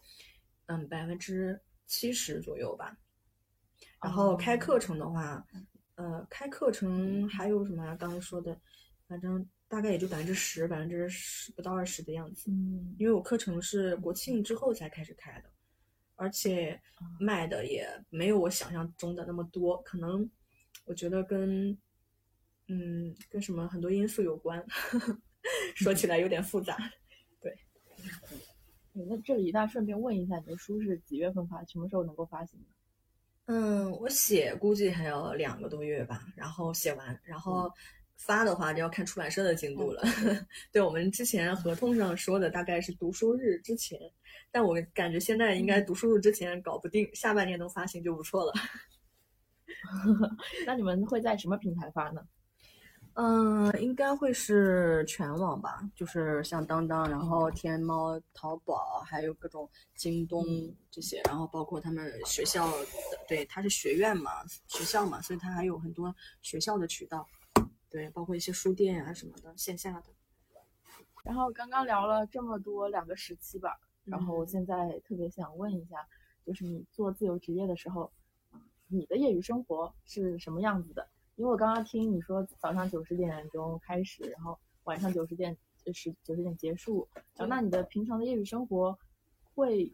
[0.68, 2.96] 嗯百分之七十左右吧。
[4.04, 5.44] 然后开课程的话，
[5.96, 7.96] 呃，开课程还有什么呀？
[7.96, 8.56] 刚才说的，
[9.08, 12.50] 反正大概也就百分之十，百分之十不到二十的样子。
[12.50, 15.50] 嗯，因为我课程是国庆之后才开始开的，
[16.16, 16.82] 而且
[17.20, 20.30] 卖的也没有我想象中的那么多，可能
[20.86, 21.78] 我觉得跟。
[22.70, 24.62] 嗯，跟什么很多因素有关，
[25.74, 26.78] 说起来有点复杂。
[27.40, 27.58] 对，
[28.92, 31.64] 那这里那顺便问一下，你的书是几月份发？
[31.64, 32.60] 什么时候能够发行？
[33.46, 37.72] 嗯，我写估计还要两个多月吧，然后写完，然后
[38.18, 40.04] 发的话就要看出版社的进度了。
[40.74, 44.00] 对我们之前合同上说的大概是读书日之前，
[44.52, 48.54] 但我感觉现在应该读书日之前搞不定，下半年能发行就不错了。
[50.66, 52.22] 那你们会在什么平台发呢？
[53.20, 60.46] 嗯，应该会是全网吧，就是像当当，然后天猫、淘宝，还有各种京东
[60.92, 62.86] 这些，然后包括他们学校的，
[63.28, 64.32] 对，它是学院嘛，
[64.68, 67.28] 学校嘛，所以它还有很多学校的渠道，
[67.90, 70.06] 对，包括一些书店啊什么的，线下的。
[71.24, 76.08] 然后刚刚聊了这么多两个时期吧，然后我嗯现在特别想问一下，
[76.46, 78.12] 就是你做自由职业的时候，
[78.88, 81.08] 你的业余生活是什么样子的？
[81.36, 85.56] 因为我刚刚听你说早上九十点钟开始，然后晚上九十点
[85.94, 88.98] 十九十点结束，然后那你的平常的业余生活
[89.54, 89.94] 会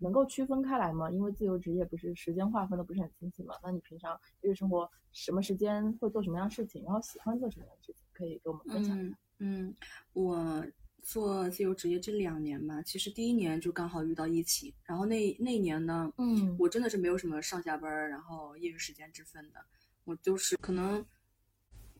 [0.00, 1.10] 能够区分开来吗？
[1.10, 3.54] 因为自由职业不是时间划分的不是很清晰嘛？
[3.62, 9.16] 那你平常业余生活什么时间会做什么样的事情，然后喜欢做什么样的事情，可以给我们分享一下。
[9.38, 9.74] 嗯嗯，
[10.12, 10.66] 我
[11.02, 19.64] 做自由职业这两年吧，其实第一年就刚好遇到疫情，然后那那年呢，嗯我真的是没有什么上下班儿，然后业余时间之分的。
[20.04, 21.04] 我就是可能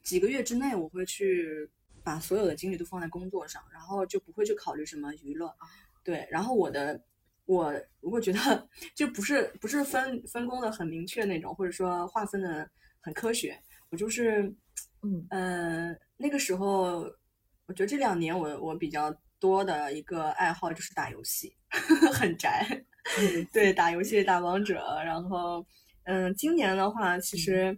[0.03, 1.69] 几个月之内，我会去
[2.03, 5.55] 把所有的精力都放在工作上，然后就不会去考虑什么娱乐。
[6.03, 7.01] 对，然后我的
[7.51, 12.69] 我如果觉得就不是不是分分工的很明确那种，或者说划分的
[13.01, 13.59] 很科学，
[13.91, 14.43] 我就是
[15.03, 15.27] 嗯。
[15.31, 17.01] 呃那个时候，
[17.67, 21.53] 我觉得这两年我我比较多的一个爱好就是打游戏，
[22.15, 22.65] 很宅。
[23.53, 25.67] 对，打游戏打王者，然后
[26.05, 27.77] 嗯，今年的话，其实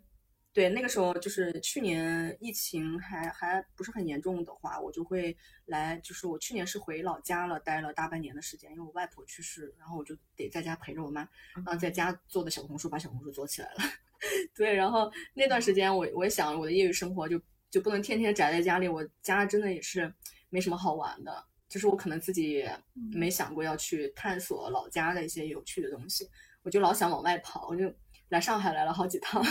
[0.52, 5.36] 对那个时候就是去年疫情还还不是很严重的话，我就会
[5.66, 13.78] 来，就是我去年是回老家了，待了大半年的时间，因为我外婆去世，然后我就得在家陪着我妈，然后在家做的小红书，把小红书做起来了。
[14.54, 20.12] 对，然后那段时间我我也想我的业余生活就就不能天天宅在家里，我家真的也是
[20.50, 21.44] 没什么好玩的。
[21.68, 22.68] 就是我可能自己
[23.10, 26.28] 没想过要去探索老家的一些有趣的东西，
[26.62, 27.90] 我就老想往外跑，我就
[28.28, 29.42] 来上海来了好几趟，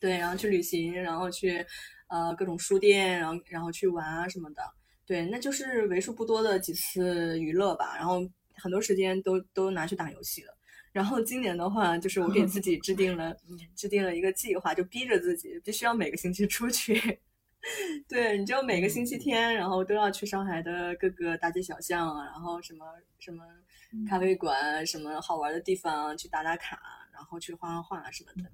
[0.00, 1.64] 对，然后去旅行，然后去
[2.08, 4.62] 呃各种书店，然后然后去玩啊什么的，
[5.06, 8.20] 对，那就是为数不多的几次娱乐吧，然后
[8.54, 10.52] 很多时间都都拿去打游戏了。
[10.92, 13.36] 然后今年的话，就是我给自己制定了
[13.76, 17.20] 制定了一个计划，就逼着自己必须要每个星期出去。
[18.08, 22.86] 对，你就每个星期天，然后都要去上海的各个大街小巷，然后什么
[23.18, 23.44] 什么
[24.08, 26.80] 咖啡馆，什么好玩的地方去打打卡，
[27.12, 28.50] 然后去画画画什么的。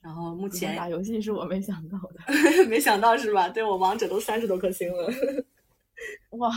[0.00, 2.20] 然后目前打游戏是我没想到的，
[2.68, 3.48] 没想到是吧？
[3.50, 5.08] 对我王者都三十多颗星了，
[6.38, 6.48] 哇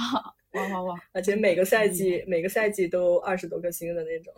[0.52, 0.96] 哇哇哇！
[1.14, 4.34] 而且每个赛季每个赛季都二十多颗星的那种。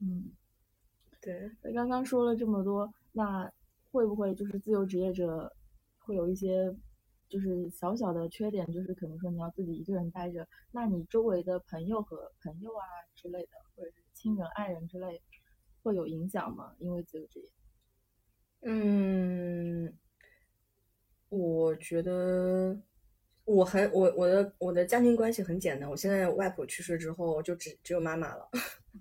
[0.00, 0.32] 嗯，
[1.20, 1.50] 对。
[1.62, 3.50] 那刚刚说了这么多，那。
[3.94, 5.48] 会不会就是自由职业者
[6.00, 6.74] 会有一些
[7.28, 12.82] 就是小小的缺点，就是可能说你要自己一个人待着，那你周围的朋友和朋友啊
[13.14, 15.22] 之类的，或者是亲人、爱人之类，
[15.84, 16.74] 会有影响吗？
[16.78, 17.48] 因为自由职业？
[18.62, 19.92] 嗯，
[21.28, 22.76] 我觉得
[23.44, 28.48] 我很我我的我的家庭关系很简单，我现在外婆去世之后就只只有妈妈了。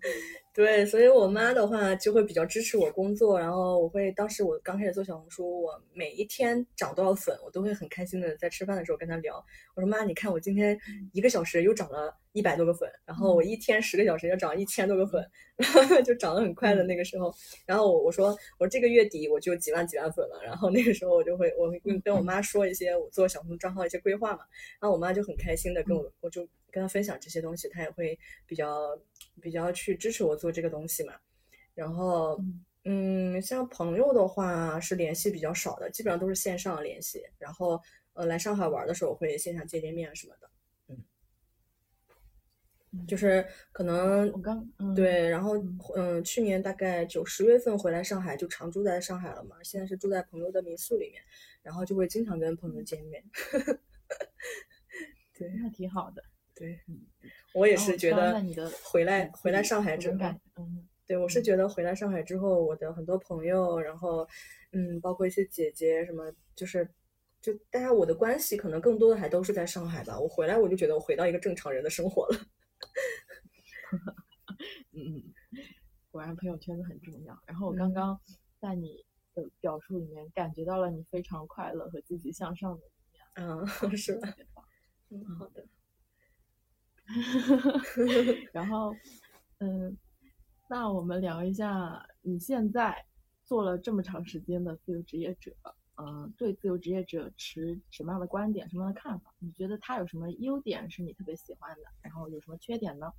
[0.54, 9.44] 对，所以我妈的话就会比较支持我工作，然后我会当时我刚开始做小红书，我每一天涨多少粉，我都会很开心的在吃饭的时候跟她聊，
[9.76, 10.78] 我说妈，你看我今天
[11.12, 15.28] 一个小时又涨了一百多个粉，然后我一天十个小时要涨一千多个粉，
[15.58, 17.34] 然后就涨得很快的那个时候，
[17.66, 18.28] 然后我我说
[18.60, 24.40] 我说这个月底我就几万几万粉了，然后那个时候我就会我会跟我妈说一些我做小红书账号一些规划嘛，
[24.80, 29.00] 然后我妈就很开心的跟我我就跟他分享这些东西，他也会比较。
[29.42, 31.14] 比较去支持我做这个东西嘛，
[31.74, 32.40] 然后
[32.84, 37.24] 嗯，像朋友的话是联系比较少的，基本上都是线上联系。
[37.40, 37.82] 然后
[38.14, 40.50] 呃，来上海玩的时候会线下见见面什么的，
[42.92, 44.64] 嗯，就是可能我刚
[44.96, 45.58] 对，然后
[45.96, 51.24] 嗯，去年大概九十月份回来上海就常住在上海了嘛，现在是住在朋友的民宿里面，
[51.64, 53.24] 然后就会经常跟朋友见面，
[55.36, 56.24] 对，那挺好的。
[56.64, 56.80] 对，
[57.54, 58.42] 我也是觉得
[58.86, 60.18] 回来回来上海之后，
[60.56, 64.26] 嗯，对我是觉得回来上海之后，我的很多朋友，然后
[64.72, 66.90] 嗯，包括一些姐姐什么，就是
[67.42, 70.18] 就大家我的关系可能更多的还都是在上海吧。
[70.18, 72.38] 我回来我就觉得我回到一个正常人的生活了。
[74.94, 75.22] 嗯，
[76.12, 77.38] 果然朋友圈子很重要。
[77.46, 78.18] 然后我刚刚
[78.62, 79.04] 在你
[79.36, 83.22] 的表述里面感觉到了你非常快乐和积极向上的一面。
[83.36, 84.34] 嗯，是吧？
[85.10, 85.66] 嗯，好的。
[88.54, 88.96] 然后，
[89.60, 89.96] 嗯，
[90.70, 93.06] 那我们聊一下你现在
[93.44, 95.52] 做了这么长时间的自由职业者，
[95.98, 99.34] 嗯，对自由职业者持什么样的观点、什么样的看法？
[99.40, 101.84] 你觉得他有什么优点是你特别喜欢的？
[102.02, 103.12] 然后有什么缺点呢？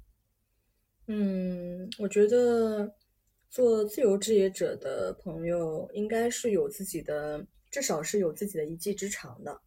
[1.07, 2.95] 嗯，我觉得
[3.51, 9.61] 做自由职业者的朋友应该是有自己的，至少是有自己的一技之长的。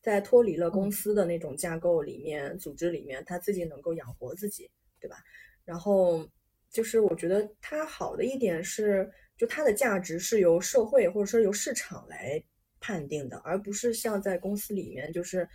[0.00, 4.70] 在脱离了公司的那种架构里面、组织里面，他自己能够养活自己，
[5.00, 5.16] 对吧？
[5.64, 6.28] 然后
[6.70, 12.42] 就是我觉得他好的一点是，就他的价值是由社会或者说由市场来
[12.80, 15.48] 判定的，而不是像在公司里面，就是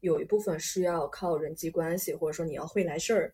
[0.00, 3.32] 有一部分是要靠人际关系，或者说你要会来事儿。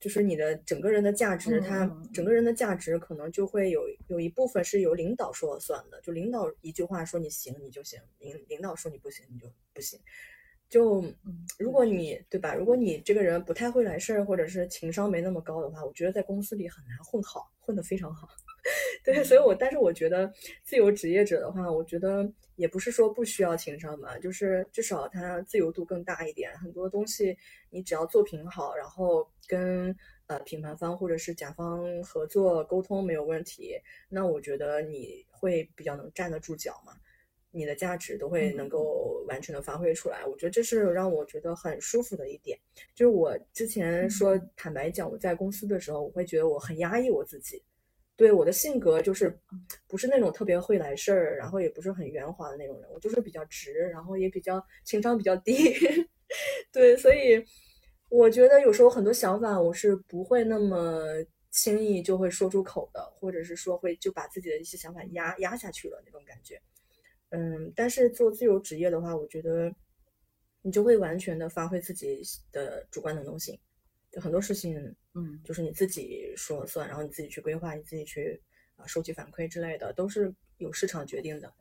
[0.00, 9.98] 就是你的整个人的价值，他整个人的价值可能就会有有一部分是由领导说了算的，就领导一句话说你行你就行，领领导说你不行你就不行。
[10.68, 11.02] 就
[11.58, 12.54] 如果你对吧？
[12.54, 18.28] 如果你这个人不太会来事儿，或者是情商没那么高的话，我觉得在公司里很难混好，混得非常好。
[19.10, 20.30] 对，所以我但是我觉得
[20.62, 27.34] 自由职业者的话，我觉得也不是说不需要情商吧，就是至少他自由度更大一点，很多东西
[27.70, 29.96] 你只要作品好，然后跟
[30.26, 33.74] 呃品牌方或者是甲方合作沟通没有问题，
[34.10, 36.92] 那我觉得你会比较能站得住脚嘛，
[37.50, 40.22] 你的价值都会能够完全的发挥出来。
[40.26, 42.58] 我觉得这是让我觉得很舒服的一点，
[42.94, 47.62] 就是我之前说坦白讲，我在公司的时候，我会觉得我很压抑我自己。
[48.18, 49.38] 对我的性格就是，
[49.86, 55.72] 不是那种特别会来事儿，然后也不是很圆滑的那种人，我就是比较直，然后也比较情商比较低。
[56.72, 57.42] 对，所以，
[58.08, 61.04] 我觉得有时候很多想法我是不会那么
[61.52, 66.60] 轻易就会说出口的，或者是说会就把自己的一些想法压压下去了那种感觉。
[67.30, 69.72] 嗯，但是做自由职业的话，我觉得
[70.62, 73.56] 你就会完全的发挥自己的主观能动性，
[74.10, 74.78] 就很多事情，
[75.14, 78.40] 嗯就是你自己说了算，然后你自己去规划，你自己去
[78.76, 81.52] 啊收集反馈之类的，都是由市场决定的。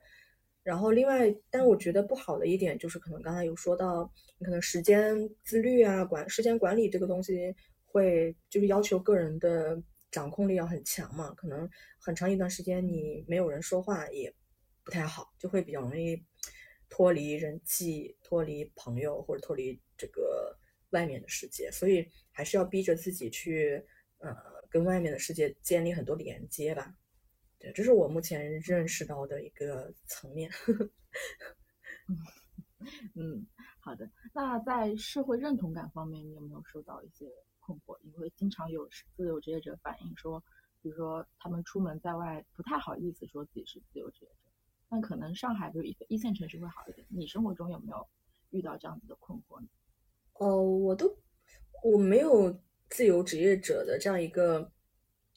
[0.64, 9.82] 然后另外，但我觉得不好的一点就是，可能刚才有说到，你可能时间自律啊，管时间管理这个东西，会就是要求个人的
[10.12, 11.34] 掌控力要很强嘛。
[11.36, 11.70] 可能
[12.00, 14.34] 很长一段时间你没有人说话也
[14.84, 16.22] 不太好，就会比较容易
[16.90, 20.54] 脱离人际、脱离朋友或者脱离这个
[20.90, 21.72] 外面的世界。
[21.72, 22.06] 所以
[22.38, 23.84] 还是要逼着自己去，
[24.20, 24.32] 呃，
[24.70, 26.96] 跟外面的世界建立很多连接吧。
[27.58, 30.52] 对，这是我目前认识到的一个层面。
[33.16, 33.44] 嗯，
[33.80, 34.08] 好的。
[34.36, 37.26] 那在社会认同感方面，你有没有受到一些
[37.60, 37.98] 困惑？
[38.04, 40.40] 因为经常有自由职业者反映说，
[40.84, 44.52] 比如说他们出门在外不太好意思说自己是自由职业者，
[44.90, 47.04] 但可能上海就是一一线城市会好一点。
[47.10, 48.08] 你生活中有没有
[48.52, 49.68] 遇到这样子的困惑呢？
[50.34, 51.18] 哦，我都
[51.84, 52.58] 我没有
[52.90, 54.72] 自由职业者的这样一个，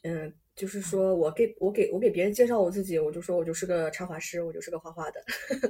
[0.03, 5.21] 嗯，就是说我给我给我给别人介绍我自己，我就说我就是个插画师，我就是个画画的。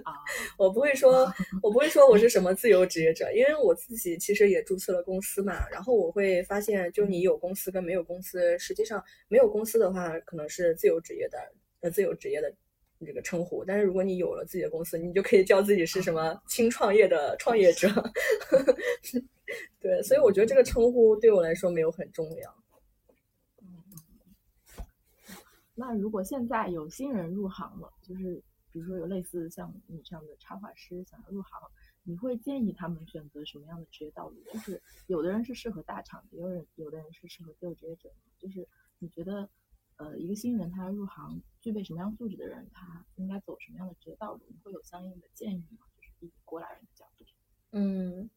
[0.05, 0.13] 啊，
[0.59, 5.69] 我不会说， 我不会说我是什么自由职业者，因为我自己其实也注册了公司嘛。
[5.71, 11.39] 然后我会发现，就你有公司跟没有公司，实际上没有公司的话，可能是自由职业的，
[11.81, 12.53] 呃，自由职业的
[13.07, 13.65] 这个称呼。
[13.65, 17.89] 但是如果你有了自己的公司，你就可以叫自己是什么轻创业的 创业者。
[19.81, 22.55] 对，所以我觉得这个称呼对我来说没有很重要。
[25.75, 31.59] 那如果现在有新人入行了，就是比如说有类似像你这样的插画师想要入行，
[32.03, 34.37] 你会建议他们选择什么样的职业道路？
[34.53, 38.11] 就是有的人是适合大厂的，有人有的人是适合自由职业者。
[38.39, 39.49] 就是你觉得，
[40.01, 44.41] 呃，一个新人他入行具备什么样素质的人，他应该走什么样的职业道路？
[44.49, 45.87] 你会有相应的建议吗？
[45.95, 47.25] 就是以过来人的角度。
[47.73, 48.31] 嗯，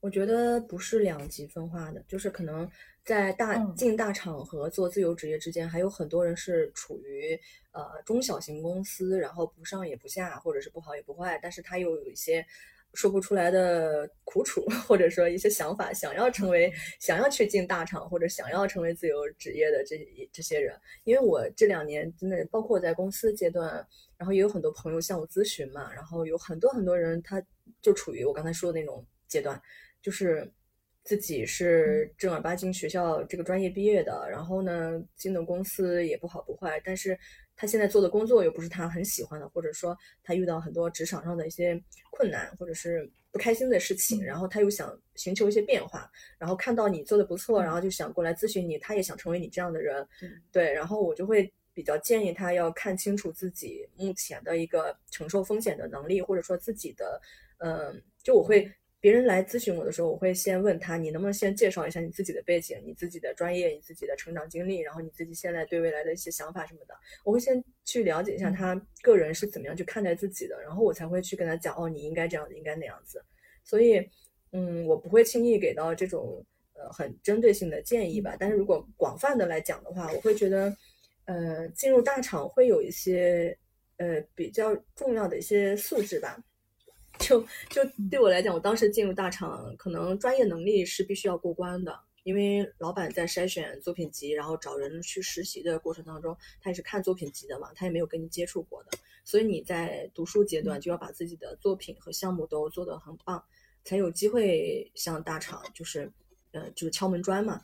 [0.00, 2.68] 我觉得不是两极分化的，就是可能
[3.04, 7.38] 在大嗯进大厂和做自由职业之间，还有很多人是处于
[7.70, 12.44] 呃中小型公司，然后不上也不下，或者是不好也不坏，但是他又有一些
[12.94, 19.96] 说不出来的苦楚，或者说一些想法，想要成为想要去进大厂或者想要成为自由职业的这
[20.32, 20.74] 这些人。
[21.04, 23.86] 因为我这两年真的包括在公司阶段，
[24.16, 27.42] 然后也有很多朋友向我咨询嘛，然后有很多很多人他
[27.82, 29.60] 就处于我刚才说的那种阶段，
[30.00, 30.50] 就是
[31.02, 37.18] 自己是正儿八经学校这个专业毕业的，然后呢进的公司也不好不坏，但是
[37.56, 41.80] 他现在做的工作又不是他很喜欢的，或者说他遇到很多职场上的一些
[42.10, 50.06] 困难或者是不开心的事情，然后他又想寻求一些变化，然后看到你做的不错，然后就想过来咨询你，他也想成为你这样的人，
[50.52, 57.20] 对，然后我就会比较建议他要看清楚自己目前的一个承受风险的能力，或者说自己的，
[57.58, 58.70] 嗯、就我会
[59.04, 73.22] 别人来咨询我的时候，我会先问他，你能不能先介绍一下你自己的背景、你自己的专业、你自己的成长经历，然后你自己现在对未来的一些想法什么的，我会先去了解一下他个人是怎么样去看待自己的，然后我才会去跟他讲，哦，你应该这样子，应该那样子。
[73.62, 74.02] 所以，
[74.52, 76.42] 嗯，我不会轻易给到这种
[76.72, 78.34] 呃很针对性的建议吧。
[78.40, 80.74] 但是如果广泛的来讲的话，我会觉得，
[81.26, 83.54] 呃，进入大厂会有一些
[83.98, 86.42] 呃比较重要的一些素质吧。
[87.18, 87.40] 就
[87.70, 98.90] 就对我来讲，我当时进入大厂，可能专业能力是必须要过关的，因为老板在筛选作品集，然后找人去实习的过程当中，他也是看作品集的嘛，他也没有跟你接触过的，
[99.24, 103.42] 所以你在读书阶段就要把自己的作品和项目都做得很棒，
[103.84, 106.12] 才有机会向大厂就是
[106.52, 107.60] 呃就是敲门砖嘛。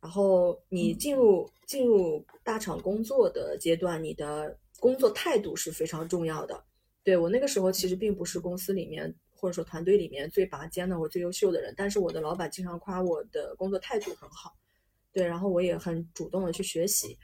[0.00, 6.62] 然后你进入进入大厂工作的阶段，你的工作态度是非常重要的。
[7.04, 14.56] 对我那个时候其实并不是公司里面或者说团队里面最拔尖的或最优秀的人，但是我的老板经常夸我的工作态度很好，
[15.12, 17.18] 对，然后我也很主动的去学习，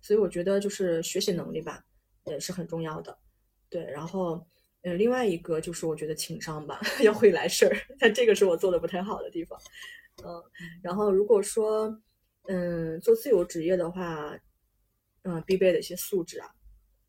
[0.00, 1.84] 所以我觉得就是学习能力吧，
[2.26, 3.18] 也是很重要的，
[3.68, 4.46] 对，然后
[4.82, 9.58] 呃另外一个就是我觉得情商吧， 要会来事儿，但这个是我做的不太好的地方，
[10.24, 10.40] 嗯，
[10.80, 12.00] 然后如果说
[12.46, 14.38] 嗯做自由职业的话，
[15.22, 16.48] 嗯必备的一些素质啊。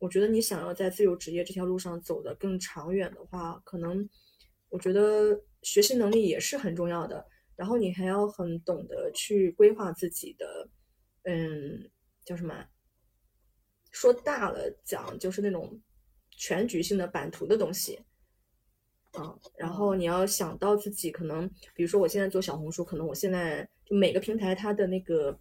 [0.06, 4.08] 我觉得你想要在自由职业这条路上走得更长远的话，可能
[4.70, 7.26] 我觉得学习能力也是很重要的。
[7.56, 10.70] 然后你还要很懂得去规划自己的，
[11.24, 11.90] 嗯，
[12.24, 12.54] 叫什么？
[13.92, 15.82] 说大了讲就是那种
[16.30, 18.00] 全局性的版图的东西。
[19.18, 25.40] 嗯，然后你要想到自己可能，比如说我现在做小红书，可能我现在就每个平台它的那个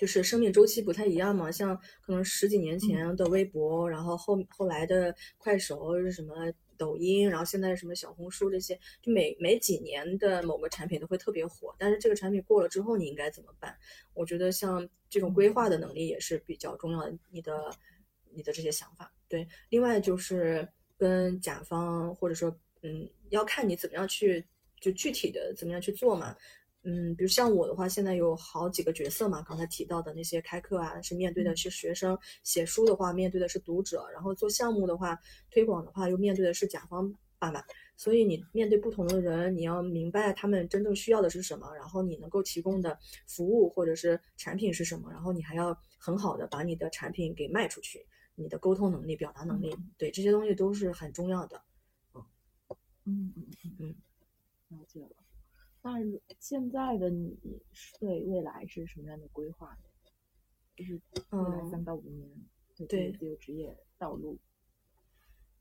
[0.00, 6.34] 就是生命周期不太一样嘛，像可能十几年前的微博，然后后后来的快手是什么
[6.78, 13.76] 抖音，然后现在什么小红书这些，就每每几年的某个产品都会特别火，但是这个产品过了之后你应该怎么办？
[14.14, 17.70] 我觉得像这种规划的能力也是比较重要的，你的
[18.32, 19.12] 你的这些想法。
[19.28, 22.56] 对，另外就是跟甲方或者说。
[22.82, 24.42] 嗯，要看你怎么样去，
[24.80, 26.34] 就具体的怎么样去做嘛。
[26.82, 35.18] 嗯，比如像我的话，现在有好几个角色嘛，刚才提到的那些开课啊，是面对的是学生；写书的话，面对的是读者；然后做项目的话，
[35.50, 37.64] 推广的话，又面对的是甲方爸爸。
[37.96, 48.06] 所以你面对不同的人，你要明白他们真正需要的是什么，然后你能够提供的服务或者是产品是什么，然后你还要很好的把你的产品给卖出去。
[48.36, 51.60] 你的沟通能力、表达能力，对这些东西都是很重要的。
[53.04, 53.94] 嗯嗯嗯嗯，
[54.68, 55.10] 了解了。
[55.82, 55.92] 那
[56.38, 57.36] 现在的你
[57.72, 59.82] 是对未来是什么样的规划呢？
[60.76, 61.00] 就是
[61.30, 62.28] 未来三到五年
[62.88, 64.38] 对自由职业道路。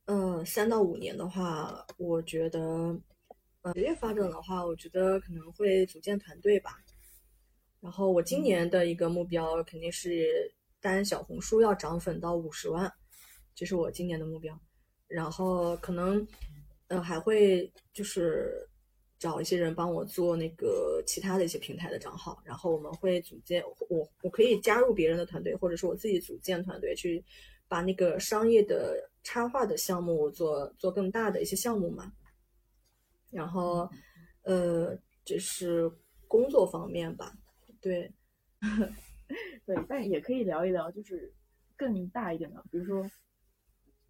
[0.05, 2.59] 嗯，三到五年的话，我觉得，
[3.61, 6.83] 呃，职业发展的话，我觉得可能会组建团队吧。
[7.79, 12.91] 然后我今年的一个目标肯定是单小红书要涨粉到五十万，
[13.55, 14.59] 这是我今年的目标。
[15.07, 16.27] 然后可能。
[16.89, 18.67] 呃，还会就是
[19.19, 27.21] 找一些人帮我做那个其他的一些平台的账号，然后我们会组建我我可以加入别人的团队，或者是我自己组建团队去
[27.67, 32.11] 把那个商业的插画的项目做做更大的一些项目嘛。
[33.29, 33.87] 然后，
[34.43, 35.91] 呃，这是
[36.27, 37.35] 工作方面吧，
[37.81, 38.11] 对，
[39.67, 41.31] 对，但也可以聊一聊，就是
[41.75, 43.05] 更大一点的，比如说。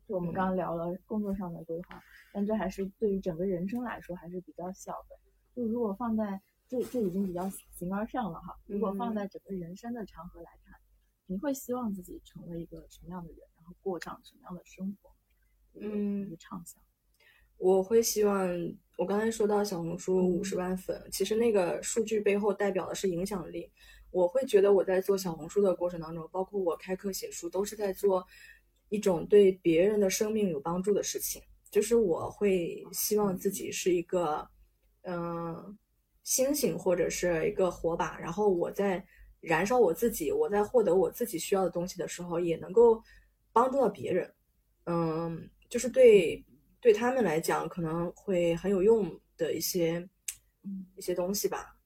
[0.10, 2.02] 就我们刚刚聊了工作上的规划，
[2.34, 5.16] 但这还是对于整个人生来说还是比较小的。
[5.56, 8.58] 就如果放在这，这已经比较形而上了哈。
[8.66, 10.76] 如果放在整个人生的长河来看，
[11.28, 15.12] 你会希望自己成为一个什么样的人，然后过上什么样的生活？
[15.80, 16.82] 嗯，畅想。
[17.58, 18.50] 我会希望，
[18.98, 23.72] 我刚才说到小红书五十万粉，其实那个数据背后代表的是影响力。
[24.10, 28.26] 我会觉得我在做小红书的过程当中，包括我开课写书，都是在做。
[28.90, 34.48] 一种对别人的生命有帮助的事情，就是我会希望自己是一个，
[35.04, 35.78] 嗯，
[36.24, 39.06] 星星或者是一个火把，然后我在
[39.42, 43.00] 燃烧我自己，我在获得我自己需要的东西的时候，也能够
[43.54, 44.34] 帮助到别人，
[44.86, 46.44] 嗯，就是对
[46.82, 50.10] 对他们来讲可能会很有用的一些
[50.96, 51.78] 一些东西吧。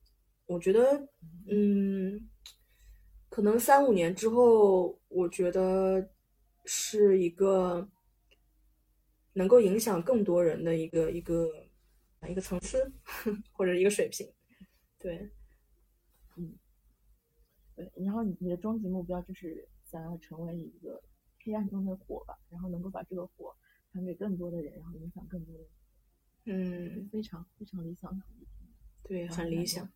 [0.46, 1.06] 我觉得，
[1.50, 2.30] 嗯，
[3.30, 6.10] 可能三五年之后，我觉得。
[6.66, 7.90] 是一个
[9.34, 11.68] 能够影响更多人的一个一个
[12.30, 12.92] 一个层次
[13.52, 14.32] 或者一个水平，
[14.98, 15.30] 对，
[16.38, 16.58] 嗯，
[17.76, 21.04] 对，然后你你的终极目标就是想要成为一个
[21.44, 23.54] 黑暗中的火吧，然后能够把这个火
[23.92, 25.64] 传给更多的人，然后影响更多的
[26.46, 28.22] 人，嗯，非常非常理想
[29.04, 29.90] 对，很理想，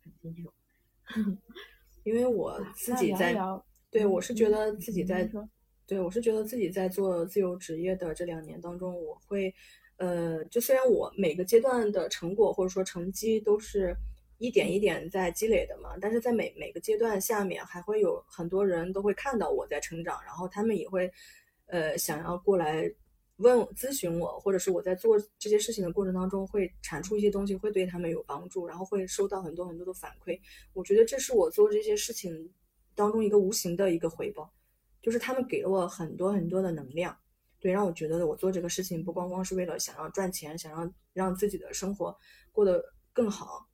[2.04, 3.34] 因为我 自己在，
[3.90, 5.30] 对我是觉得自己在。
[5.88, 9.54] 对，我是觉得自己在做自由职业的这两年当中，我会，
[9.96, 13.96] 呃，就虽然我每个阶段的成果或者说成绩都是
[14.36, 21.10] 一点一点在积累的嘛，但是在每每个阶段下面，还会有很多人都会看到我在成长，然后他们也会，
[21.68, 22.92] 呃，想要过来
[23.38, 30.38] 问咨询我，或者是我在做这些事情的过程当中会产出一些东西，会对他们有帮助，然后会收到很多很多的反馈。
[30.74, 32.52] 我觉得这是我做这些事情
[32.94, 34.52] 当中一个无形的一个回报。
[35.02, 37.16] 就是他们给了我很多很多的能量，
[37.60, 42.16] 对，让我觉得我做这个事情不光光是为了想要赚钱，想要让自己的生活
[42.52, 42.82] 过得
[43.12, 43.68] 更好，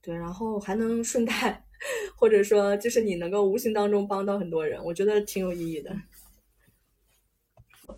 [0.00, 1.66] 对，然后还能顺带，
[2.16, 5.94] 或者说就是你能够无形当中帮到很多人，我觉得挺有意义的。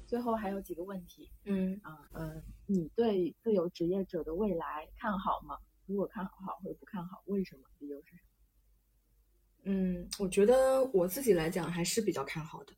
[0.06, 5.56] 最后还有几个问题，嗯啊嗯，你对自由职业者的未来看好吗？
[5.86, 7.62] 如果看好或者不看好，为什么？
[7.78, 8.27] 理由是什么？
[9.70, 12.72] 嗯，我觉得我自己来讲还是比较看好的，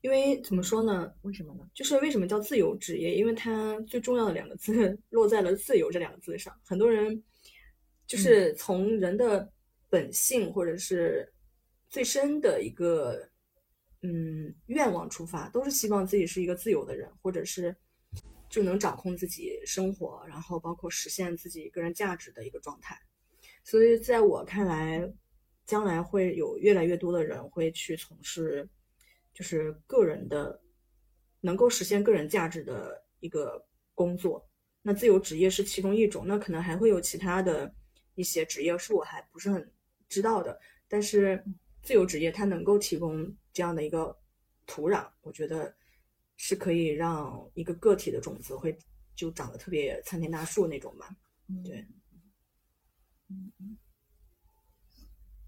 [0.00, 1.12] 因为怎么说呢？
[1.22, 1.68] 为什么呢？
[1.74, 3.16] 就是为什么叫自由职业？
[3.16, 6.56] 因为它最重要的两个字 落在了“自由”这两个字上。
[6.64, 7.20] 很多人
[8.06, 9.50] 就是从人的
[9.90, 11.28] 本性或者是
[11.88, 13.28] 最深的一个
[14.02, 17.74] 嗯愿望出发，都是希望自己是一个自由的人，或者是
[18.48, 22.96] 就能掌控自己生活，然后包括实现自己个人价值的一个状态。
[23.64, 25.12] 所以在我看来，
[25.66, 28.68] 将来会有越来越多的人会去从事，
[29.32, 30.60] 就是个人的，
[31.40, 34.46] 能够实现个人价值的一个工作，
[34.82, 37.74] 那自由职业是其中一种，那可能还会有其他的
[38.14, 39.72] 一些职业是我还不是很
[40.08, 40.60] 知道的。
[40.88, 41.42] 但是
[41.82, 44.16] 自由职业它能够提供这样的一个
[44.66, 45.74] 土壤，我觉得
[46.36, 48.76] 是可以让一个个体的种子会
[49.14, 51.16] 就长得特别参天大树那种吧。
[51.64, 51.86] 对。
[53.28, 53.76] 嗯嗯。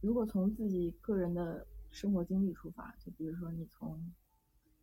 [0.07, 4.01] 如果从自己个人的生活经历出发，就比如说你从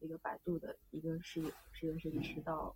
[0.01, 2.76] 一个百度的一个实实验设计师到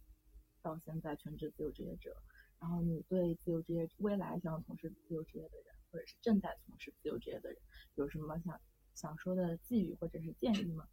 [0.61, 2.15] 到现在全职自由职业者，
[2.57, 7.59] 然后你对自由职业未来想要从事自由职业的人，或者是正在从事自由职业的人，
[7.95, 8.57] 有什么想
[8.93, 10.87] 想说的寄语或者是建议吗？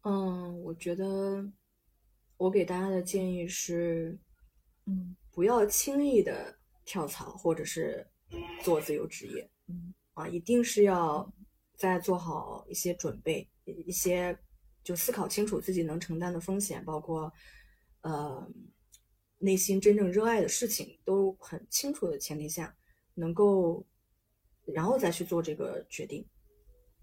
[0.00, 1.48] 嗯，我觉得
[2.38, 4.18] 我给大家的建议是，
[4.86, 8.04] 嗯，不要轻易的跳槽或者是
[8.62, 11.32] 做自由职业，嗯，啊，一定是要
[11.76, 13.48] 再做好一些准备。
[13.64, 14.36] 一些
[14.82, 17.32] 就思考清楚自己能承担的风险，包括
[18.00, 18.50] 呃
[19.38, 22.76] 内心真正热爱的事情都很清楚的前提下，
[23.14, 23.86] 能够
[24.64, 26.26] 然后再去做这个决定。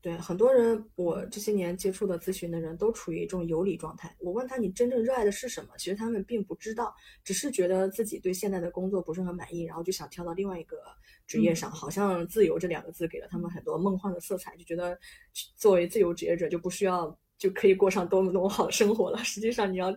[0.02, 4.16] 对很多人，我这些年接触的咨询的人都处于一种游离状态。
[4.20, 10.78] 我问他你真正热爱的是什么，其实他们并不知道，只是觉得自己对现在的工作不是很满意，然后就想跳到另外一个
[11.28, 11.70] 职业上。
[11.70, 14.98] 好像自由这两个字给了他们很多梦幻的色彩，就觉得
[15.58, 19.18] 作为自由职业者就不需要就可以过上多么多么好的生活了。
[19.26, 19.94] 实际上你要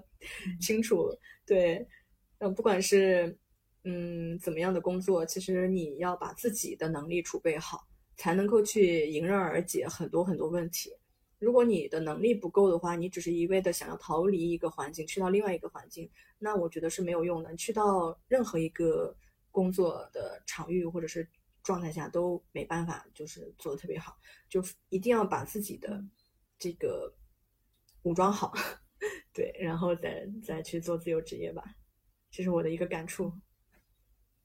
[0.61, 1.87] 清楚，对，
[2.39, 3.39] 嗯，不管是
[3.85, 7.87] 嗯怎么样的工作，其实你要把自己的能力储备好。
[8.23, 10.93] 才能够去迎刃而解很多很多问题。
[11.41, 16.09] 如果你的能力不够的话，你只是一味的想要逃离一个环境，去到另外一个环境，
[16.39, 17.53] 那我觉得是没有用的。
[17.57, 19.13] 去到任何一个
[19.51, 21.29] 工作的场域或者是
[21.65, 24.17] 状态下都没办法，就是做的特别好。
[24.49, 26.01] 就一定要把自己的
[26.61, 27.13] 这个
[28.05, 28.53] 武装好，
[29.35, 31.65] 对，然后再再去做自由职业吧。
[32.31, 33.33] 这是我的一个感触。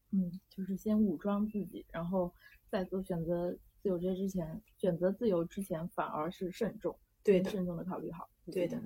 [0.10, 2.34] 嗯，就是先武装自己，然后
[2.72, 3.56] 再做选择。
[3.88, 8.78] 自由职业之前，选择自由之前反而是慎重，对，慎重的考虑好，对的，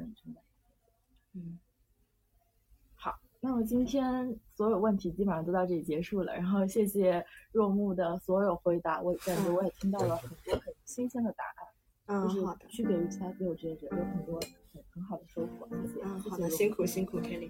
[1.33, 1.57] 嗯，
[2.93, 11.67] 好，那么今天所有问题基本上都到这里结束了，然后谢谢若木的所有回答，我感觉我也听到了很多很新鲜的答案，
[12.05, 14.39] 嗯，好的，区别于其他自由职业者，有很多
[14.71, 17.49] 很很好的收获，谢谢，嗯，好的，辛苦辛苦，Kelly，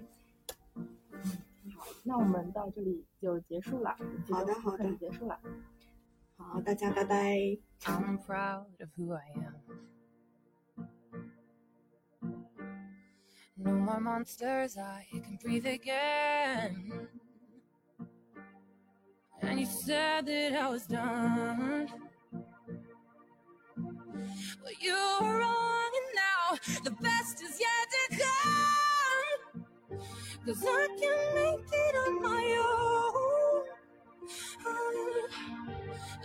[1.76, 3.94] 好，那我们到这里就结束了，
[4.30, 5.38] 好的好的，结束了。
[6.41, 7.57] 好，大家拜拜。
[7.85, 9.55] I'm proud of who I am.
[13.55, 17.07] No more monsters, I can breathe again.
[19.41, 21.87] And you said that I was done.
[24.61, 29.65] Well, you were wrong, and now the best is yet to come.
[30.45, 32.97] Cause I can make it on my own.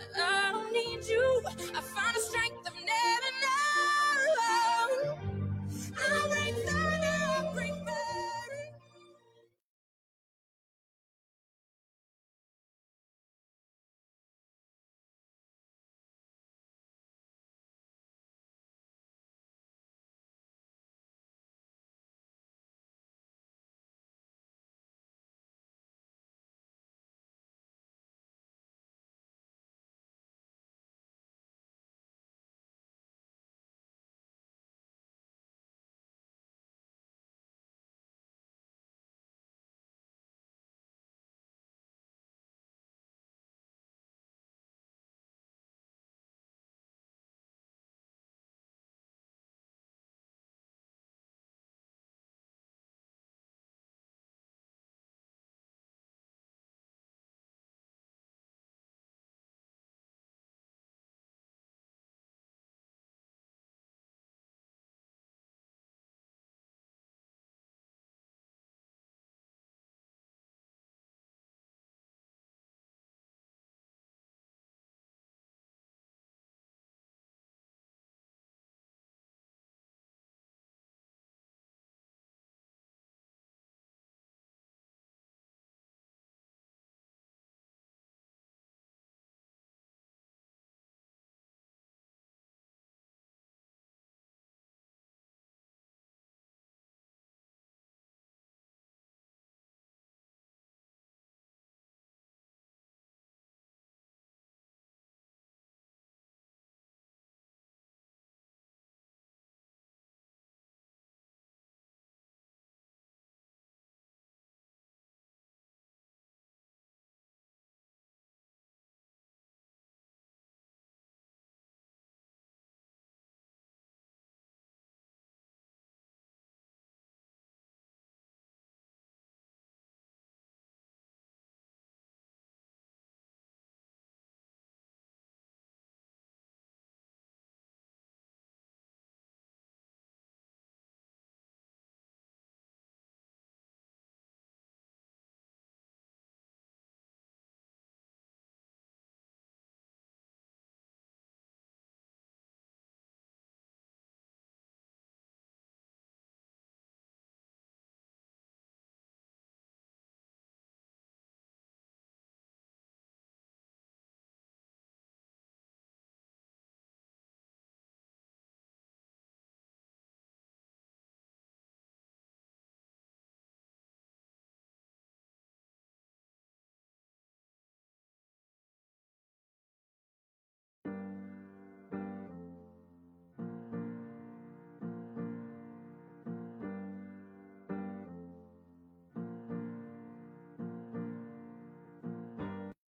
[0.00, 1.17] I don't need you.